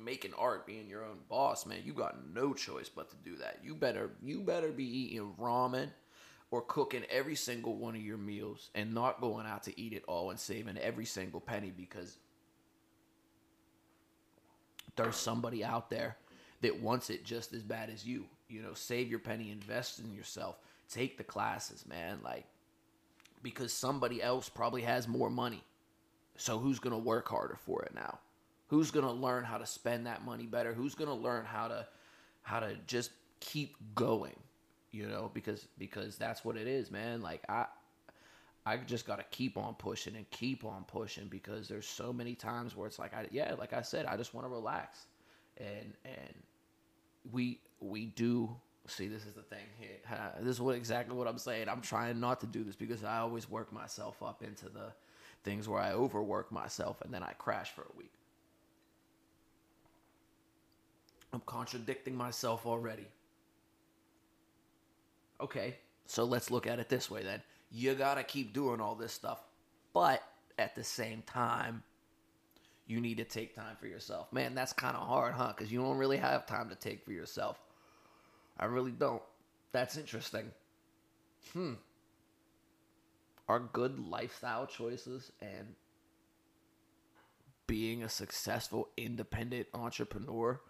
making 0.05 0.33
art 0.37 0.65
being 0.65 0.87
your 0.87 1.03
own 1.03 1.17
boss 1.27 1.65
man 1.65 1.79
you 1.83 1.91
got 1.91 2.15
no 2.33 2.53
choice 2.53 2.89
but 2.89 3.09
to 3.09 3.15
do 3.29 3.35
that 3.37 3.59
you 3.63 3.75
better 3.75 4.11
you 4.23 4.41
better 4.41 4.71
be 4.71 4.85
eating 4.85 5.33
ramen 5.39 5.89
or 6.51 6.61
cooking 6.61 7.03
every 7.09 7.35
single 7.35 7.75
one 7.75 7.95
of 7.95 8.01
your 8.01 8.17
meals 8.17 8.69
and 8.75 8.93
not 8.93 9.19
going 9.19 9.47
out 9.47 9.63
to 9.63 9.79
eat 9.79 9.93
it 9.93 10.03
all 10.07 10.29
and 10.29 10.39
saving 10.39 10.77
every 10.77 11.05
single 11.05 11.41
penny 11.41 11.73
because 11.75 12.17
there's 14.95 15.15
somebody 15.15 15.63
out 15.63 15.89
there 15.89 16.17
that 16.61 16.81
wants 16.81 17.09
it 17.09 17.25
just 17.25 17.53
as 17.53 17.63
bad 17.63 17.89
as 17.89 18.05
you. 18.05 18.25
You 18.47 18.61
know, 18.61 18.73
save 18.73 19.09
your 19.09 19.19
penny, 19.19 19.51
invest 19.51 19.99
in 19.99 20.13
yourself, 20.13 20.57
take 20.89 21.17
the 21.17 21.23
classes, 21.23 21.85
man. 21.87 22.19
Like, 22.23 22.45
because 23.43 23.73
somebody 23.73 24.21
else 24.21 24.49
probably 24.49 24.81
has 24.83 25.07
more 25.07 25.29
money. 25.29 25.63
So 26.37 26.59
who's 26.59 26.79
going 26.79 26.95
to 26.95 27.01
work 27.01 27.27
harder 27.27 27.57
for 27.65 27.83
it 27.83 27.93
now? 27.95 28.19
Who's 28.67 28.91
going 28.91 29.05
to 29.05 29.11
learn 29.11 29.43
how 29.43 29.57
to 29.57 29.65
spend 29.65 30.07
that 30.07 30.25
money 30.25 30.45
better? 30.45 30.73
Who's 30.73 30.95
going 30.95 31.09
to 31.09 31.15
learn 31.15 31.45
how 31.45 31.67
to 31.67 31.87
how 32.41 32.59
to 32.59 32.75
just 32.87 33.11
keep 33.39 33.75
going? 33.93 34.35
You 34.91 35.07
know, 35.07 35.29
because 35.33 35.67
because 35.77 36.17
that's 36.17 36.43
what 36.43 36.57
it 36.57 36.67
is, 36.67 36.89
man. 36.89 37.21
Like 37.21 37.43
I 37.49 37.65
I 38.65 38.77
just 38.77 39.05
got 39.05 39.17
to 39.17 39.25
keep 39.29 39.57
on 39.57 39.75
pushing 39.75 40.15
and 40.15 40.29
keep 40.31 40.65
on 40.65 40.85
pushing 40.87 41.27
because 41.27 41.67
there's 41.67 41.87
so 41.87 42.11
many 42.11 42.33
times 42.33 42.75
where 42.75 42.87
it's 42.87 42.97
like 42.97 43.13
I 43.13 43.27
yeah, 43.31 43.53
like 43.59 43.73
I 43.73 43.81
said, 43.81 44.05
I 44.05 44.17
just 44.17 44.33
want 44.33 44.45
to 44.45 44.49
relax. 44.51 45.05
And 45.57 45.93
and 46.03 46.33
we 47.31 47.59
we 47.79 48.07
do 48.07 48.55
see 48.87 49.07
this 49.07 49.25
is 49.25 49.33
the 49.33 49.41
thing 49.41 49.65
here. 49.79 49.97
This 50.39 50.55
is 50.55 50.61
what 50.61 50.75
exactly 50.75 51.15
what 51.15 51.27
I'm 51.27 51.37
saying. 51.37 51.69
I'm 51.69 51.81
trying 51.81 52.19
not 52.19 52.41
to 52.41 52.47
do 52.47 52.63
this 52.63 52.75
because 52.75 53.03
I 53.03 53.19
always 53.19 53.49
work 53.49 53.71
myself 53.71 54.21
up 54.23 54.43
into 54.43 54.69
the 54.69 54.93
things 55.43 55.69
where 55.69 55.81
I 55.81 55.91
overwork 55.91 56.51
myself 56.51 57.01
and 57.01 57.13
then 57.13 57.23
I 57.23 57.33
crash 57.37 57.71
for 57.71 57.81
a 57.83 57.97
week. 57.97 58.11
I'm 61.35 61.41
contradicting 61.45 62.15
myself 62.15 62.65
already. 62.65 63.07
Okay, 65.41 65.75
so 66.05 66.23
let's 66.23 66.49
look 66.49 66.65
at 66.65 66.79
it 66.79 66.89
this 66.89 67.11
way 67.11 67.21
then 67.23 67.41
you 67.71 67.93
got 67.93 68.15
to 68.15 68.23
keep 68.23 68.53
doing 68.53 68.79
all 68.79 68.95
this 68.95 69.11
stuff. 69.11 69.43
But 69.93 70.23
at 70.57 70.75
the 70.75 70.83
same 70.83 71.23
time, 71.23 71.83
you 72.87 73.01
need 73.01 73.17
to 73.17 73.25
take 73.25 73.55
time 73.55 73.75
for 73.79 73.87
yourself. 73.87 74.31
Man, 74.31 74.55
that's 74.55 74.71
kind 74.71 74.95
of 74.95 75.07
hard, 75.07 75.33
huh? 75.33 75.53
Because 75.55 75.71
you 75.71 75.81
don't 75.81 75.97
really 75.97 76.17
have 76.17 76.45
time 76.45 76.69
to 76.69 76.75
take 76.75 77.03
for 77.03 77.11
yourself. 77.11 77.59
I 78.57 78.65
really 78.65 78.91
don't. 78.91 79.21
That's 79.73 79.97
interesting. 79.97 80.51
Hmm. 81.51 81.73
Are 83.49 83.59
good 83.59 83.99
lifestyle 83.99 84.65
choices 84.65 85.31
and 85.41 85.75
being 87.67 88.03
a 88.03 88.09
successful 88.09 88.89
independent 88.95 89.67
entrepreneur 89.73 90.61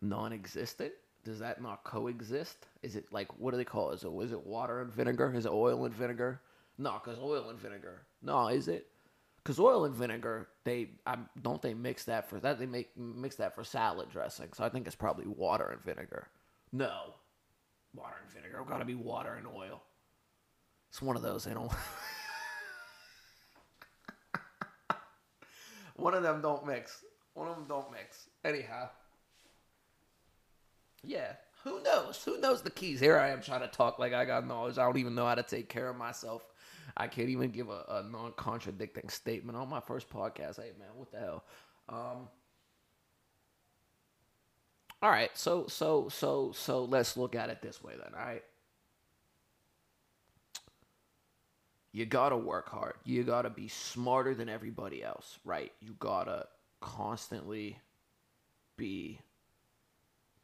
non 0.00 0.32
existent? 0.32 0.92
Does 1.24 1.38
that 1.40 1.60
not 1.60 1.84
coexist? 1.84 2.66
Is 2.82 2.96
it 2.96 3.12
like, 3.12 3.28
what 3.38 3.50
do 3.50 3.56
they 3.56 3.64
call 3.64 3.90
it? 3.90 3.96
Is 3.96 4.04
it, 4.04 4.12
is 4.22 4.32
it 4.32 4.46
water 4.46 4.80
and 4.80 4.92
vinegar? 4.92 5.32
Is 5.34 5.46
it 5.46 5.52
oil 5.52 5.84
and 5.84 5.94
vinegar? 5.94 6.40
No, 6.78 7.00
because 7.02 7.18
oil 7.18 7.50
and 7.50 7.58
vinegar. 7.58 8.02
No, 8.22 8.48
is 8.48 8.68
it? 8.68 8.86
Because 9.42 9.58
oil 9.58 9.84
and 9.84 9.94
vinegar, 9.94 10.48
they 10.64 10.90
I, 11.06 11.16
don't 11.42 11.60
they 11.60 11.74
mix 11.74 12.04
that 12.04 12.28
for 12.28 12.38
that 12.40 12.58
they 12.58 12.66
make 12.66 12.96
mix 12.96 13.36
that 13.36 13.54
for 13.54 13.64
salad 13.64 14.10
dressing. 14.10 14.48
So 14.54 14.64
I 14.64 14.68
think 14.68 14.86
it's 14.86 14.96
probably 14.96 15.26
water 15.26 15.70
and 15.70 15.82
vinegar. 15.82 16.28
No, 16.72 17.14
water 17.94 18.16
and 18.22 18.30
vinegar. 18.30 18.62
Got 18.68 18.78
to 18.78 18.84
be 18.84 18.94
water 18.94 19.34
and 19.34 19.46
oil. 19.46 19.82
It's 20.90 21.02
one 21.02 21.16
of 21.16 21.22
those. 21.22 21.44
They 21.44 21.54
don't. 21.54 21.72
one 25.96 26.14
of 26.14 26.22
them 26.22 26.42
don't 26.42 26.66
mix. 26.66 27.04
One 27.34 27.48
of 27.48 27.56
them 27.56 27.66
don't 27.68 27.90
mix. 27.90 28.28
Anyhow. 28.44 28.90
Yeah. 31.04 31.32
Who 31.64 31.82
knows? 31.82 32.22
Who 32.24 32.38
knows 32.38 32.62
the 32.62 32.70
keys? 32.70 33.00
Here 33.00 33.18
I 33.18 33.30
am 33.30 33.42
trying 33.42 33.60
to 33.60 33.68
talk 33.68 33.98
like 33.98 34.12
I 34.12 34.24
got 34.24 34.46
knowledge. 34.46 34.78
I 34.78 34.84
don't 34.84 34.98
even 34.98 35.14
know 35.14 35.26
how 35.26 35.34
to 35.34 35.42
take 35.42 35.68
care 35.68 35.88
of 35.88 35.96
myself. 35.96 36.42
I 36.96 37.06
can't 37.08 37.28
even 37.28 37.50
give 37.50 37.68
a, 37.68 37.84
a 37.88 38.02
non 38.10 38.32
contradicting 38.36 39.08
statement 39.08 39.58
on 39.58 39.68
my 39.68 39.80
first 39.80 40.08
podcast. 40.08 40.56
Hey, 40.56 40.72
man, 40.78 40.88
what 40.96 41.10
the 41.10 41.18
hell? 41.18 41.44
Um, 41.88 42.28
all 45.00 45.10
right, 45.10 45.30
so 45.34 45.66
so 45.68 46.08
so 46.08 46.52
so 46.52 46.84
let's 46.84 47.16
look 47.16 47.34
at 47.36 47.50
it 47.50 47.62
this 47.62 47.82
way 47.82 47.94
then. 47.96 48.14
All 48.18 48.26
right, 48.26 48.42
you 51.92 52.04
gotta 52.04 52.36
work 52.36 52.68
hard. 52.68 52.94
You 53.04 53.22
gotta 53.22 53.50
be 53.50 53.68
smarter 53.68 54.34
than 54.34 54.48
everybody 54.48 55.02
else, 55.04 55.38
right? 55.44 55.72
You 55.80 55.94
gotta 56.00 56.46
constantly 56.80 57.78
be 58.76 59.20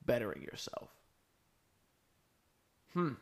bettering 0.06 0.42
yourself. 0.42 0.88
Hmm. 2.92 3.14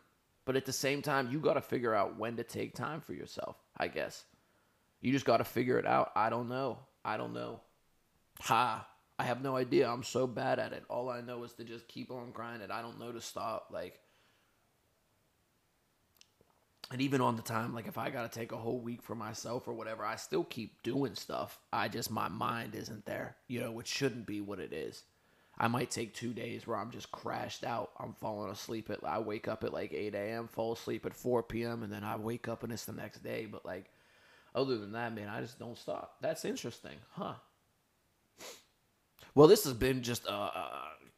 But 0.44 0.56
at 0.56 0.66
the 0.66 0.72
same 0.72 1.02
time, 1.02 1.30
you 1.30 1.38
got 1.38 1.54
to 1.54 1.60
figure 1.60 1.94
out 1.94 2.18
when 2.18 2.36
to 2.36 2.44
take 2.44 2.74
time 2.74 3.00
for 3.00 3.14
yourself, 3.14 3.56
I 3.76 3.88
guess. 3.88 4.24
You 5.00 5.12
just 5.12 5.24
got 5.24 5.38
to 5.38 5.44
figure 5.44 5.78
it 5.78 5.86
out. 5.86 6.12
I 6.14 6.30
don't 6.30 6.48
know. 6.48 6.78
I 7.04 7.16
don't 7.16 7.32
know. 7.32 7.60
Ha. 8.40 8.86
I 9.18 9.24
have 9.24 9.42
no 9.42 9.56
idea. 9.56 9.88
I'm 9.88 10.02
so 10.02 10.26
bad 10.26 10.58
at 10.58 10.72
it. 10.72 10.82
All 10.88 11.08
I 11.08 11.20
know 11.20 11.44
is 11.44 11.52
to 11.54 11.64
just 11.64 11.86
keep 11.86 12.10
on 12.10 12.32
grinding. 12.32 12.70
I 12.70 12.82
don't 12.82 12.98
know 12.98 13.12
to 13.12 13.20
stop. 13.20 13.68
Like, 13.72 14.00
and 16.90 17.00
even 17.00 17.20
on 17.20 17.36
the 17.36 17.42
time, 17.42 17.72
like 17.72 17.86
if 17.86 17.98
I 17.98 18.10
got 18.10 18.30
to 18.30 18.38
take 18.38 18.50
a 18.52 18.56
whole 18.56 18.80
week 18.80 19.00
for 19.00 19.14
myself 19.14 19.68
or 19.68 19.74
whatever, 19.74 20.04
I 20.04 20.16
still 20.16 20.44
keep 20.44 20.82
doing 20.82 21.14
stuff. 21.14 21.60
I 21.72 21.88
just, 21.88 22.10
my 22.10 22.28
mind 22.28 22.74
isn't 22.74 23.06
there, 23.06 23.36
you 23.46 23.60
know, 23.60 23.70
which 23.70 23.86
shouldn't 23.86 24.26
be 24.26 24.40
what 24.40 24.58
it 24.58 24.72
is. 24.72 25.04
I 25.58 25.68
might 25.68 25.90
take 25.90 26.14
two 26.14 26.32
days 26.32 26.66
where 26.66 26.76
I'm 26.76 26.90
just 26.90 27.12
crashed 27.12 27.64
out. 27.64 27.90
I'm 27.98 28.14
falling 28.14 28.50
asleep 28.50 28.90
at, 28.90 29.04
I 29.04 29.18
wake 29.18 29.48
up 29.48 29.64
at 29.64 29.72
like 29.72 29.92
8 29.92 30.14
a.m., 30.14 30.48
fall 30.48 30.72
asleep 30.72 31.06
at 31.06 31.14
4 31.14 31.42
p.m., 31.42 31.82
and 31.82 31.92
then 31.92 32.04
I 32.04 32.16
wake 32.16 32.48
up 32.48 32.62
and 32.62 32.72
it's 32.72 32.84
the 32.84 32.92
next 32.92 33.22
day. 33.22 33.46
But 33.50 33.64
like, 33.64 33.90
other 34.54 34.78
than 34.78 34.92
that, 34.92 35.14
man, 35.14 35.28
I 35.28 35.40
just 35.40 35.58
don't 35.58 35.78
stop. 35.78 36.16
That's 36.20 36.44
interesting, 36.44 36.96
huh? 37.12 37.34
Well, 39.34 39.48
this 39.48 39.64
has 39.64 39.74
been 39.74 40.02
just 40.02 40.26
a, 40.26 40.50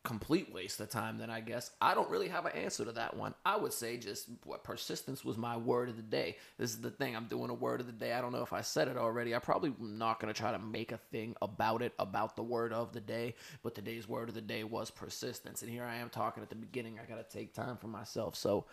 complete 0.05 0.53
waste 0.53 0.81
of 0.81 0.91
time, 0.91 1.17
then 1.19 1.31
I 1.31 1.41
guess. 1.41 1.71
I 1.81 1.95
don't 1.95 2.11
really 2.11 2.29
have 2.29 2.45
an 2.45 2.53
answer 2.53 2.85
to 2.85 2.93
that 2.93 3.17
one. 3.17 3.35
I 3.45 3.57
would 3.57 3.73
say 3.73 3.97
just 3.97 4.29
what 4.45 4.63
persistence 4.63 5.25
was 5.25 5.39
my 5.39 5.57
word 5.57 5.89
of 5.89 5.97
the 5.97 6.03
day. 6.03 6.37
This 6.59 6.71
is 6.71 6.81
the 6.81 6.91
thing. 6.91 7.17
I'm 7.17 7.27
doing 7.27 7.51
a 7.51 7.55
word 7.55 7.81
of 7.81 7.87
the 7.87 7.93
day. 7.93 8.13
I 8.13 8.21
don't 8.21 8.33
know 8.33 8.43
if 8.43 8.53
I 8.53 8.61
said 8.61 8.89
it 8.89 8.99
already. 8.99 9.35
I 9.35 9.39
probably 9.39 9.73
am 9.81 9.99
not 9.99 10.21
going 10.21 10.33
to 10.33 10.39
try 10.39 10.53
to 10.53 10.59
make 10.59 10.93
a 10.93 10.99
thing 10.99 11.35
about 11.41 11.81
it, 11.81 11.95
about 11.99 12.37
the 12.37 12.43
word 12.43 12.73
of 12.73 12.93
the 12.93 13.01
day. 13.01 13.35
But 13.63 13.75
today's 13.75 14.07
word 14.07 14.29
of 14.29 14.35
the 14.35 14.43
day 14.43 14.63
was 14.63 14.91
persistence. 14.91 15.63
And 15.63 15.71
here 15.71 15.85
I 15.85 15.97
am 15.97 16.11
talking 16.11 16.43
at 16.43 16.51
the 16.51 16.55
beginning. 16.55 17.01
I 17.03 17.09
got 17.09 17.17
to 17.29 17.37
take 17.37 17.55
time 17.55 17.79
for 17.79 17.89
myself. 17.89 18.37
So, 18.37 18.67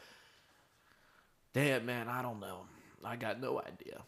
damn, 1.53 1.85
man, 1.85 2.09
I 2.09 2.21
don't 2.21 2.41
know. 2.41 2.65
I 3.03 3.15
got 3.15 3.41
no 3.41 3.59
idea 3.59 4.01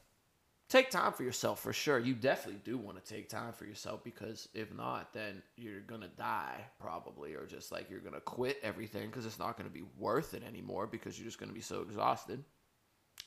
take 0.73 0.89
time 0.89 1.13
for 1.13 1.23
yourself 1.23 1.61
for 1.61 1.71
sure. 1.71 1.99
You 1.99 2.15
definitely 2.15 2.61
do 2.63 2.79
want 2.79 3.03
to 3.03 3.13
take 3.13 3.29
time 3.29 3.53
for 3.53 3.65
yourself 3.65 4.03
because 4.03 4.49
if 4.55 4.73
not, 4.73 5.13
then 5.13 5.43
you're 5.55 5.81
gonna 5.81 6.09
die 6.17 6.61
probably, 6.79 7.35
or 7.35 7.45
just 7.45 7.71
like 7.71 7.91
you're 7.91 7.99
gonna 7.99 8.19
quit 8.19 8.57
everything 8.63 9.07
because 9.07 9.27
it's 9.27 9.37
not 9.37 9.55
gonna 9.55 9.69
be 9.69 9.83
worth 9.99 10.33
it 10.33 10.41
anymore 10.43 10.87
because 10.87 11.19
you're 11.19 11.27
just 11.27 11.39
gonna 11.39 11.53
be 11.53 11.61
so 11.61 11.81
exhausted. 11.81 12.43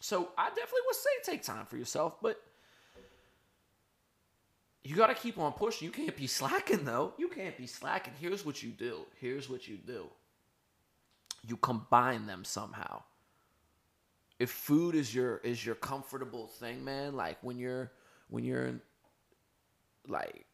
So 0.01 0.31
I 0.37 0.49
definitely 0.49 0.81
would 0.87 0.97
say 0.97 1.11
take 1.23 1.43
time 1.45 1.67
for 1.67 1.77
yourself, 1.77 2.21
but 2.21 2.43
you 4.83 4.97
got 4.97 5.09
to 5.09 5.15
keep 5.15 5.39
on 5.39 5.53
pushing. 5.53 5.87
You 5.87 5.93
can't 5.93 6.17
be 6.17 6.27
slacking 6.39 6.85
though. 6.85 7.15
You 7.17 7.29
can't 7.29 7.57
be 7.57 7.67
slacking. 7.67 8.13
Here's 8.21 8.45
what 8.45 8.63
you 8.63 8.71
do. 8.71 9.07
Here's 9.21 9.49
what 9.49 9.69
you 9.69 9.77
do. 9.77 10.07
You 11.47 11.57
combine 11.57 12.27
them 12.27 12.45
somehow 12.45 13.03
if 14.39 14.51
food 14.51 14.95
is 14.95 15.15
your 15.15 15.39
is 15.39 15.65
your 15.65 15.75
comfortable 15.75 16.47
thing, 16.47 16.85
man, 16.85 17.17
like 17.17 17.39
when 17.43 17.59
you're 17.59 17.91
when 18.29 18.45
you're 18.45 18.81
like 20.07 20.47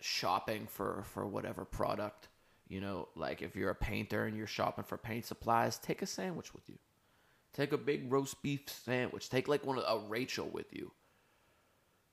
shopping 0.00 0.66
for 0.66 1.04
for 1.06 1.26
whatever 1.26 1.64
product, 1.64 2.28
you 2.68 2.80
know, 2.80 3.08
like 3.14 3.42
if 3.42 3.54
you're 3.54 3.70
a 3.70 3.74
painter 3.74 4.24
and 4.24 4.36
you're 4.36 4.46
shopping 4.46 4.84
for 4.84 4.96
paint 4.96 5.24
supplies, 5.24 5.78
take 5.78 6.02
a 6.02 6.06
sandwich 6.06 6.52
with 6.52 6.68
you. 6.68 6.78
Take 7.52 7.72
a 7.72 7.78
big 7.78 8.10
roast 8.12 8.42
beef 8.42 8.62
sandwich. 8.68 9.28
Take 9.28 9.48
like 9.48 9.66
one 9.66 9.78
of 9.78 9.84
a 9.84 10.06
Rachel 10.06 10.48
with 10.48 10.72
you. 10.72 10.92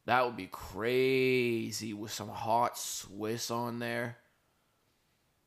That 0.06 0.26
would 0.26 0.38
be 0.38 0.48
crazy 0.48 1.94
with 1.94 2.12
some 2.12 2.30
hot 2.30 2.78
Swiss 2.78 3.52
on 3.52 3.80
there. 3.80 4.18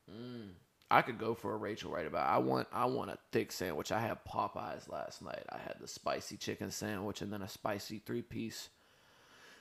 Mm. 0.09 0.51
I 0.91 1.01
could 1.01 1.17
go 1.17 1.33
for 1.33 1.53
a 1.53 1.57
Rachel 1.57 1.89
right 1.89 2.05
about. 2.05 2.29
I 2.29 2.37
want 2.39 2.67
I 2.73 2.85
want 2.85 3.11
a 3.11 3.17
thick 3.31 3.53
sandwich. 3.53 3.93
I 3.93 3.99
had 4.01 4.25
Popeyes 4.25 4.89
last 4.91 5.21
night. 5.21 5.43
I 5.49 5.57
had 5.57 5.75
the 5.79 5.87
spicy 5.87 6.35
chicken 6.35 6.69
sandwich 6.69 7.21
and 7.21 7.31
then 7.31 7.41
a 7.41 7.47
spicy 7.47 7.99
three 8.05 8.21
piece 8.21 8.69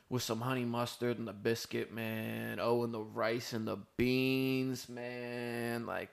with 0.08 0.24
some 0.24 0.40
honey 0.40 0.64
mustard 0.64 1.18
and 1.20 1.28
the 1.28 1.32
biscuit, 1.32 1.92
man. 1.92 2.58
Oh, 2.60 2.82
and 2.82 2.92
the 2.92 3.00
rice 3.00 3.52
and 3.52 3.66
the 3.66 3.78
beans, 3.96 4.88
man. 4.88 5.86
Like 5.86 6.10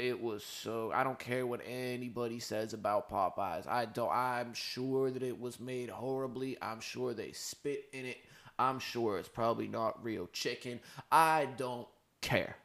it 0.00 0.20
was 0.20 0.42
so 0.44 0.90
I 0.92 1.04
don't 1.04 1.18
care 1.18 1.46
what 1.46 1.60
anybody 1.64 2.40
says 2.40 2.74
about 2.74 3.08
Popeyes. 3.08 3.68
I 3.68 3.84
don't 3.84 4.10
I'm 4.10 4.52
sure 4.52 5.12
that 5.12 5.22
it 5.22 5.40
was 5.40 5.60
made 5.60 5.90
horribly. 5.90 6.58
I'm 6.60 6.80
sure 6.80 7.14
they 7.14 7.30
spit 7.30 7.84
in 7.92 8.04
it. 8.04 8.18
I'm 8.58 8.80
sure 8.80 9.16
it's 9.18 9.28
probably 9.28 9.68
not 9.68 10.02
real 10.04 10.28
chicken. 10.32 10.80
I 11.12 11.48
don't 11.56 11.86
care. 12.20 12.56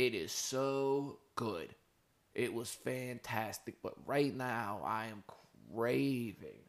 It 0.00 0.14
is 0.14 0.32
so 0.32 1.18
good. 1.36 1.74
It 2.34 2.54
was 2.54 2.70
fantastic. 2.70 3.82
But 3.82 3.92
right 4.06 4.34
now, 4.34 4.80
I 4.82 5.08
am 5.08 5.22
craving 5.74 6.64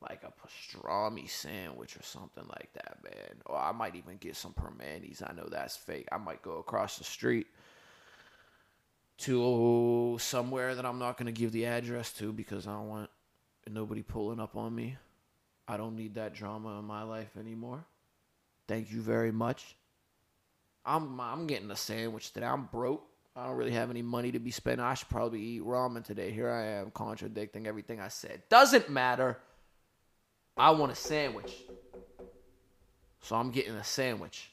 like 0.00 0.22
a 0.22 0.32
pastrami 0.32 1.28
sandwich 1.28 1.96
or 1.96 2.04
something 2.04 2.44
like 2.46 2.72
that, 2.74 2.98
man. 3.02 3.42
Or 3.46 3.58
I 3.58 3.72
might 3.72 3.96
even 3.96 4.16
get 4.18 4.36
some 4.36 4.52
Primanti's. 4.52 5.24
I 5.26 5.32
know 5.32 5.48
that's 5.50 5.76
fake. 5.76 6.06
I 6.12 6.18
might 6.18 6.40
go 6.42 6.58
across 6.58 6.98
the 6.98 7.04
street 7.04 7.48
to 9.18 10.18
somewhere 10.20 10.76
that 10.76 10.86
I'm 10.86 11.00
not 11.00 11.18
going 11.18 11.26
to 11.26 11.32
give 11.32 11.50
the 11.50 11.66
address 11.66 12.12
to 12.12 12.32
because 12.32 12.68
I 12.68 12.74
don't 12.74 12.90
want 12.90 13.10
nobody 13.68 14.02
pulling 14.02 14.38
up 14.38 14.54
on 14.54 14.72
me. 14.72 14.98
I 15.66 15.78
don't 15.78 15.96
need 15.96 16.14
that 16.14 16.32
drama 16.32 16.78
in 16.78 16.84
my 16.84 17.02
life 17.02 17.36
anymore. 17.36 17.84
Thank 18.68 18.92
you 18.92 19.00
very 19.00 19.32
much. 19.32 19.74
I'm 20.84 21.20
I'm 21.20 21.46
getting 21.46 21.70
a 21.70 21.76
sandwich 21.76 22.32
today. 22.32 22.46
I'm 22.46 22.64
broke. 22.64 23.04
I 23.34 23.46
don't 23.46 23.56
really 23.56 23.72
have 23.72 23.90
any 23.90 24.02
money 24.02 24.32
to 24.32 24.38
be 24.38 24.50
spent. 24.50 24.80
I 24.80 24.94
should 24.94 25.08
probably 25.08 25.40
eat 25.40 25.62
ramen 25.62 26.04
today. 26.04 26.32
Here 26.32 26.50
I 26.50 26.64
am 26.80 26.90
contradicting 26.90 27.66
everything 27.66 27.98
I 28.00 28.08
said. 28.08 28.42
Doesn't 28.50 28.90
matter. 28.90 29.38
I 30.56 30.70
want 30.72 30.92
a 30.92 30.94
sandwich. 30.94 31.54
So 33.20 33.36
I'm 33.36 33.50
getting 33.50 33.74
a 33.74 33.84
sandwich. 33.84 34.50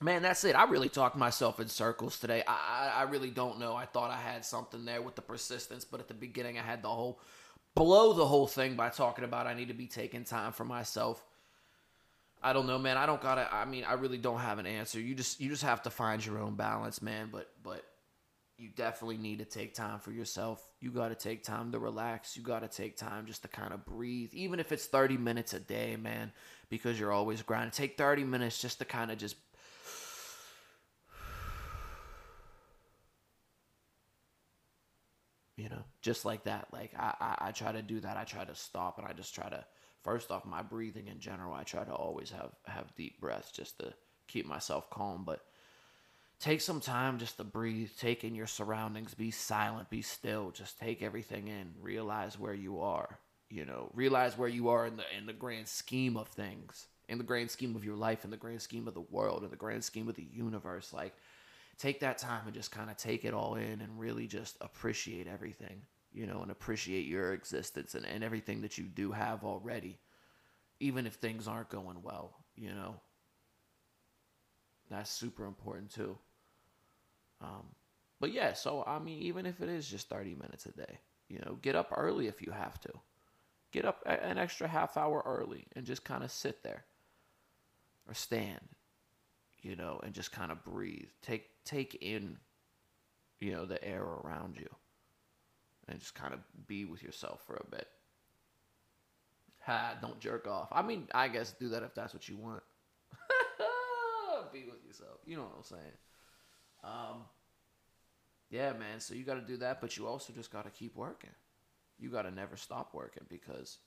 Man, 0.00 0.22
that's 0.22 0.44
it. 0.44 0.54
I 0.54 0.64
really 0.64 0.88
talked 0.88 1.16
myself 1.16 1.58
in 1.58 1.66
circles 1.68 2.20
today. 2.20 2.44
I, 2.46 2.52
I, 2.52 3.00
I 3.00 3.02
really 3.02 3.30
don't 3.30 3.58
know. 3.58 3.74
I 3.74 3.84
thought 3.84 4.12
I 4.12 4.16
had 4.16 4.44
something 4.44 4.84
there 4.84 5.02
with 5.02 5.16
the 5.16 5.22
persistence, 5.22 5.84
but 5.84 5.98
at 5.98 6.06
the 6.06 6.14
beginning 6.14 6.56
I 6.56 6.62
had 6.62 6.82
the 6.82 6.88
whole 6.88 7.20
blow 7.74 8.12
the 8.12 8.26
whole 8.26 8.46
thing 8.46 8.76
by 8.76 8.88
talking 8.88 9.24
about 9.24 9.46
I 9.46 9.54
need 9.54 9.68
to 9.68 9.74
be 9.74 9.86
taking 9.86 10.24
time 10.24 10.52
for 10.52 10.64
myself. 10.64 11.24
I 12.42 12.52
don't 12.52 12.66
know, 12.66 12.78
man. 12.78 12.96
I 12.96 13.06
don't 13.06 13.20
gotta. 13.20 13.52
I 13.52 13.64
mean, 13.64 13.84
I 13.84 13.94
really 13.94 14.18
don't 14.18 14.38
have 14.38 14.58
an 14.58 14.66
answer. 14.66 15.00
You 15.00 15.14
just 15.14 15.40
you 15.40 15.48
just 15.48 15.64
have 15.64 15.82
to 15.82 15.90
find 15.90 16.24
your 16.24 16.38
own 16.38 16.54
balance, 16.54 17.02
man. 17.02 17.30
But 17.32 17.50
but 17.62 17.84
you 18.58 18.68
definitely 18.68 19.18
need 19.18 19.38
to 19.38 19.44
take 19.44 19.74
time 19.74 20.00
for 20.00 20.10
yourself. 20.10 20.62
You 20.80 20.90
got 20.90 21.08
to 21.08 21.14
take 21.14 21.44
time 21.44 21.72
to 21.72 21.78
relax. 21.78 22.36
You 22.36 22.42
got 22.42 22.60
to 22.60 22.68
take 22.68 22.96
time 22.96 23.26
just 23.26 23.42
to 23.42 23.48
kind 23.48 23.72
of 23.72 23.84
breathe, 23.84 24.34
even 24.34 24.58
if 24.58 24.72
it's 24.72 24.86
30 24.86 25.16
minutes 25.16 25.52
a 25.52 25.60
day, 25.60 25.96
man, 25.96 26.32
because 26.68 26.98
you're 26.98 27.12
always 27.12 27.40
grinding. 27.42 27.70
Take 27.70 27.96
30 27.96 28.24
minutes 28.24 28.60
just 28.60 28.80
to 28.80 28.84
kind 28.84 29.10
of 29.10 29.18
just. 29.18 29.36
You 35.56 35.68
know, 35.68 35.82
just 36.02 36.24
like 36.24 36.44
that. 36.44 36.68
Like 36.72 36.92
I, 36.96 37.14
I, 37.20 37.48
I 37.48 37.50
try 37.50 37.72
to 37.72 37.82
do 37.82 37.98
that. 37.98 38.16
I 38.16 38.22
try 38.22 38.44
to 38.44 38.54
stop 38.54 38.96
and 38.96 39.08
I 39.08 39.12
just 39.12 39.34
try 39.34 39.48
to 39.48 39.64
first 40.08 40.30
off 40.30 40.46
my 40.46 40.62
breathing 40.62 41.06
in 41.06 41.20
general 41.20 41.52
i 41.52 41.62
try 41.62 41.84
to 41.84 41.92
always 41.92 42.30
have 42.30 42.52
have 42.64 42.94
deep 42.96 43.20
breaths 43.20 43.50
just 43.50 43.78
to 43.78 43.92
keep 44.26 44.46
myself 44.46 44.88
calm 44.88 45.22
but 45.22 45.44
take 46.40 46.62
some 46.62 46.80
time 46.80 47.18
just 47.18 47.36
to 47.36 47.44
breathe 47.44 47.90
take 48.00 48.24
in 48.24 48.34
your 48.34 48.46
surroundings 48.46 49.12
be 49.12 49.30
silent 49.30 49.90
be 49.90 50.00
still 50.00 50.50
just 50.50 50.78
take 50.78 51.02
everything 51.02 51.48
in 51.48 51.74
realize 51.78 52.38
where 52.38 52.54
you 52.54 52.80
are 52.80 53.18
you 53.50 53.66
know 53.66 53.90
realize 53.92 54.38
where 54.38 54.48
you 54.48 54.70
are 54.70 54.86
in 54.86 54.96
the 54.96 55.04
in 55.18 55.26
the 55.26 55.32
grand 55.34 55.68
scheme 55.68 56.16
of 56.16 56.26
things 56.28 56.86
in 57.10 57.18
the 57.18 57.24
grand 57.24 57.50
scheme 57.50 57.76
of 57.76 57.84
your 57.84 57.96
life 57.96 58.24
in 58.24 58.30
the 58.30 58.36
grand 58.38 58.62
scheme 58.62 58.88
of 58.88 58.94
the 58.94 59.04
world 59.10 59.44
in 59.44 59.50
the 59.50 59.56
grand 59.56 59.84
scheme 59.84 60.08
of 60.08 60.14
the 60.14 60.26
universe 60.32 60.90
like 60.94 61.14
take 61.76 62.00
that 62.00 62.16
time 62.16 62.40
and 62.46 62.54
just 62.54 62.70
kind 62.70 62.88
of 62.88 62.96
take 62.96 63.26
it 63.26 63.34
all 63.34 63.56
in 63.56 63.82
and 63.82 64.00
really 64.00 64.26
just 64.26 64.56
appreciate 64.62 65.26
everything 65.26 65.82
you 66.12 66.26
know, 66.26 66.42
and 66.42 66.50
appreciate 66.50 67.06
your 67.06 67.32
existence 67.32 67.94
and, 67.94 68.04
and 68.06 68.24
everything 68.24 68.62
that 68.62 68.78
you 68.78 68.84
do 68.84 69.12
have 69.12 69.44
already, 69.44 69.98
even 70.80 71.06
if 71.06 71.14
things 71.14 71.46
aren't 71.46 71.68
going 71.68 72.02
well, 72.02 72.34
you 72.56 72.70
know. 72.70 73.00
That's 74.90 75.10
super 75.10 75.44
important 75.44 75.90
too. 75.92 76.18
Um, 77.40 77.66
but 78.20 78.32
yeah, 78.32 78.52
so 78.54 78.82
I 78.86 78.98
mean, 78.98 79.22
even 79.22 79.46
if 79.46 79.60
it 79.60 79.68
is 79.68 79.88
just 79.88 80.08
30 80.08 80.34
minutes 80.34 80.66
a 80.66 80.72
day, 80.72 80.98
you 81.28 81.38
know, 81.40 81.58
get 81.60 81.76
up 81.76 81.92
early 81.96 82.26
if 82.26 82.42
you 82.42 82.52
have 82.52 82.80
to. 82.80 82.92
Get 83.70 83.84
up 83.84 84.02
an 84.06 84.38
extra 84.38 84.66
half 84.66 84.96
hour 84.96 85.22
early 85.26 85.66
and 85.76 85.84
just 85.84 86.02
kind 86.02 86.24
of 86.24 86.30
sit 86.30 86.62
there 86.62 86.86
or 88.08 88.14
stand, 88.14 88.66
you 89.60 89.76
know, 89.76 90.00
and 90.02 90.14
just 90.14 90.32
kind 90.32 90.50
of 90.50 90.64
breathe. 90.64 91.10
Take 91.20 91.50
take 91.64 91.94
in, 91.96 92.38
you 93.40 93.52
know, 93.52 93.66
the 93.66 93.82
air 93.84 94.02
around 94.02 94.56
you, 94.56 94.68
and 95.88 95.98
just 95.98 96.14
kind 96.14 96.34
of 96.34 96.40
be 96.66 96.84
with 96.84 97.02
yourself 97.02 97.42
for 97.46 97.56
a 97.56 97.70
bit. 97.70 97.88
Ha! 99.60 99.96
Don't 100.00 100.18
jerk 100.20 100.46
off. 100.46 100.68
I 100.72 100.82
mean, 100.82 101.08
I 101.14 101.28
guess 101.28 101.52
do 101.52 101.70
that 101.70 101.82
if 101.82 101.94
that's 101.94 102.14
what 102.14 102.28
you 102.28 102.36
want. 102.36 102.62
be 104.52 104.64
with 104.64 104.84
yourself. 104.86 105.18
You 105.26 105.36
know 105.36 105.42
what 105.42 105.54
I'm 105.56 105.64
saying? 105.64 105.82
Um. 106.84 107.22
Yeah, 108.50 108.72
man. 108.72 109.00
So 109.00 109.14
you 109.14 109.24
got 109.24 109.34
to 109.34 109.40
do 109.42 109.58
that, 109.58 109.80
but 109.80 109.96
you 109.96 110.06
also 110.06 110.32
just 110.32 110.50
got 110.50 110.64
to 110.64 110.70
keep 110.70 110.96
working. 110.96 111.30
You 111.98 112.08
got 112.08 112.22
to 112.22 112.30
never 112.30 112.56
stop 112.56 112.94
working 112.94 113.24
because 113.28 113.78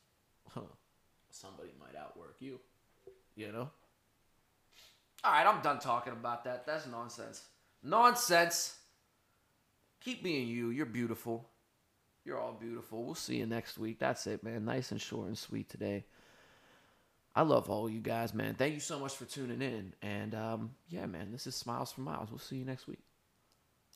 huh, 0.49 0.61
somebody 1.31 1.71
might 1.79 1.99
outwork 1.99 2.35
you. 2.39 2.59
You 3.35 3.51
know? 3.51 3.69
All 5.23 5.31
right, 5.31 5.47
I'm 5.47 5.61
done 5.61 5.79
talking 5.79 6.13
about 6.13 6.43
that. 6.43 6.65
That's 6.65 6.85
nonsense. 6.87 7.43
Nonsense. 7.83 8.75
Keep 10.01 10.23
being 10.23 10.47
you. 10.47 10.69
You're 10.69 10.85
beautiful. 10.85 11.50
You're 12.23 12.39
all 12.39 12.53
beautiful. 12.53 13.03
We'll 13.03 13.15
see 13.15 13.37
you 13.37 13.45
next 13.45 13.77
week. 13.77 13.99
That's 13.99 14.27
it, 14.27 14.43
man. 14.43 14.65
Nice 14.65 14.91
and 14.91 15.01
short 15.01 15.27
and 15.27 15.37
sweet 15.37 15.69
today. 15.69 16.05
I 17.35 17.43
love 17.43 17.69
all 17.69 17.89
you 17.89 18.01
guys, 18.01 18.33
man. 18.33 18.55
Thank 18.55 18.73
you 18.73 18.79
so 18.79 18.99
much 18.99 19.15
for 19.15 19.25
tuning 19.25 19.61
in. 19.61 19.93
And 20.01 20.35
um, 20.35 20.71
yeah, 20.89 21.05
man, 21.05 21.31
this 21.31 21.47
is 21.47 21.55
Smiles 21.55 21.91
for 21.91 22.01
Miles. 22.01 22.29
We'll 22.29 22.39
see 22.39 22.57
you 22.57 22.65
next 22.65 22.87
week. 22.87 22.99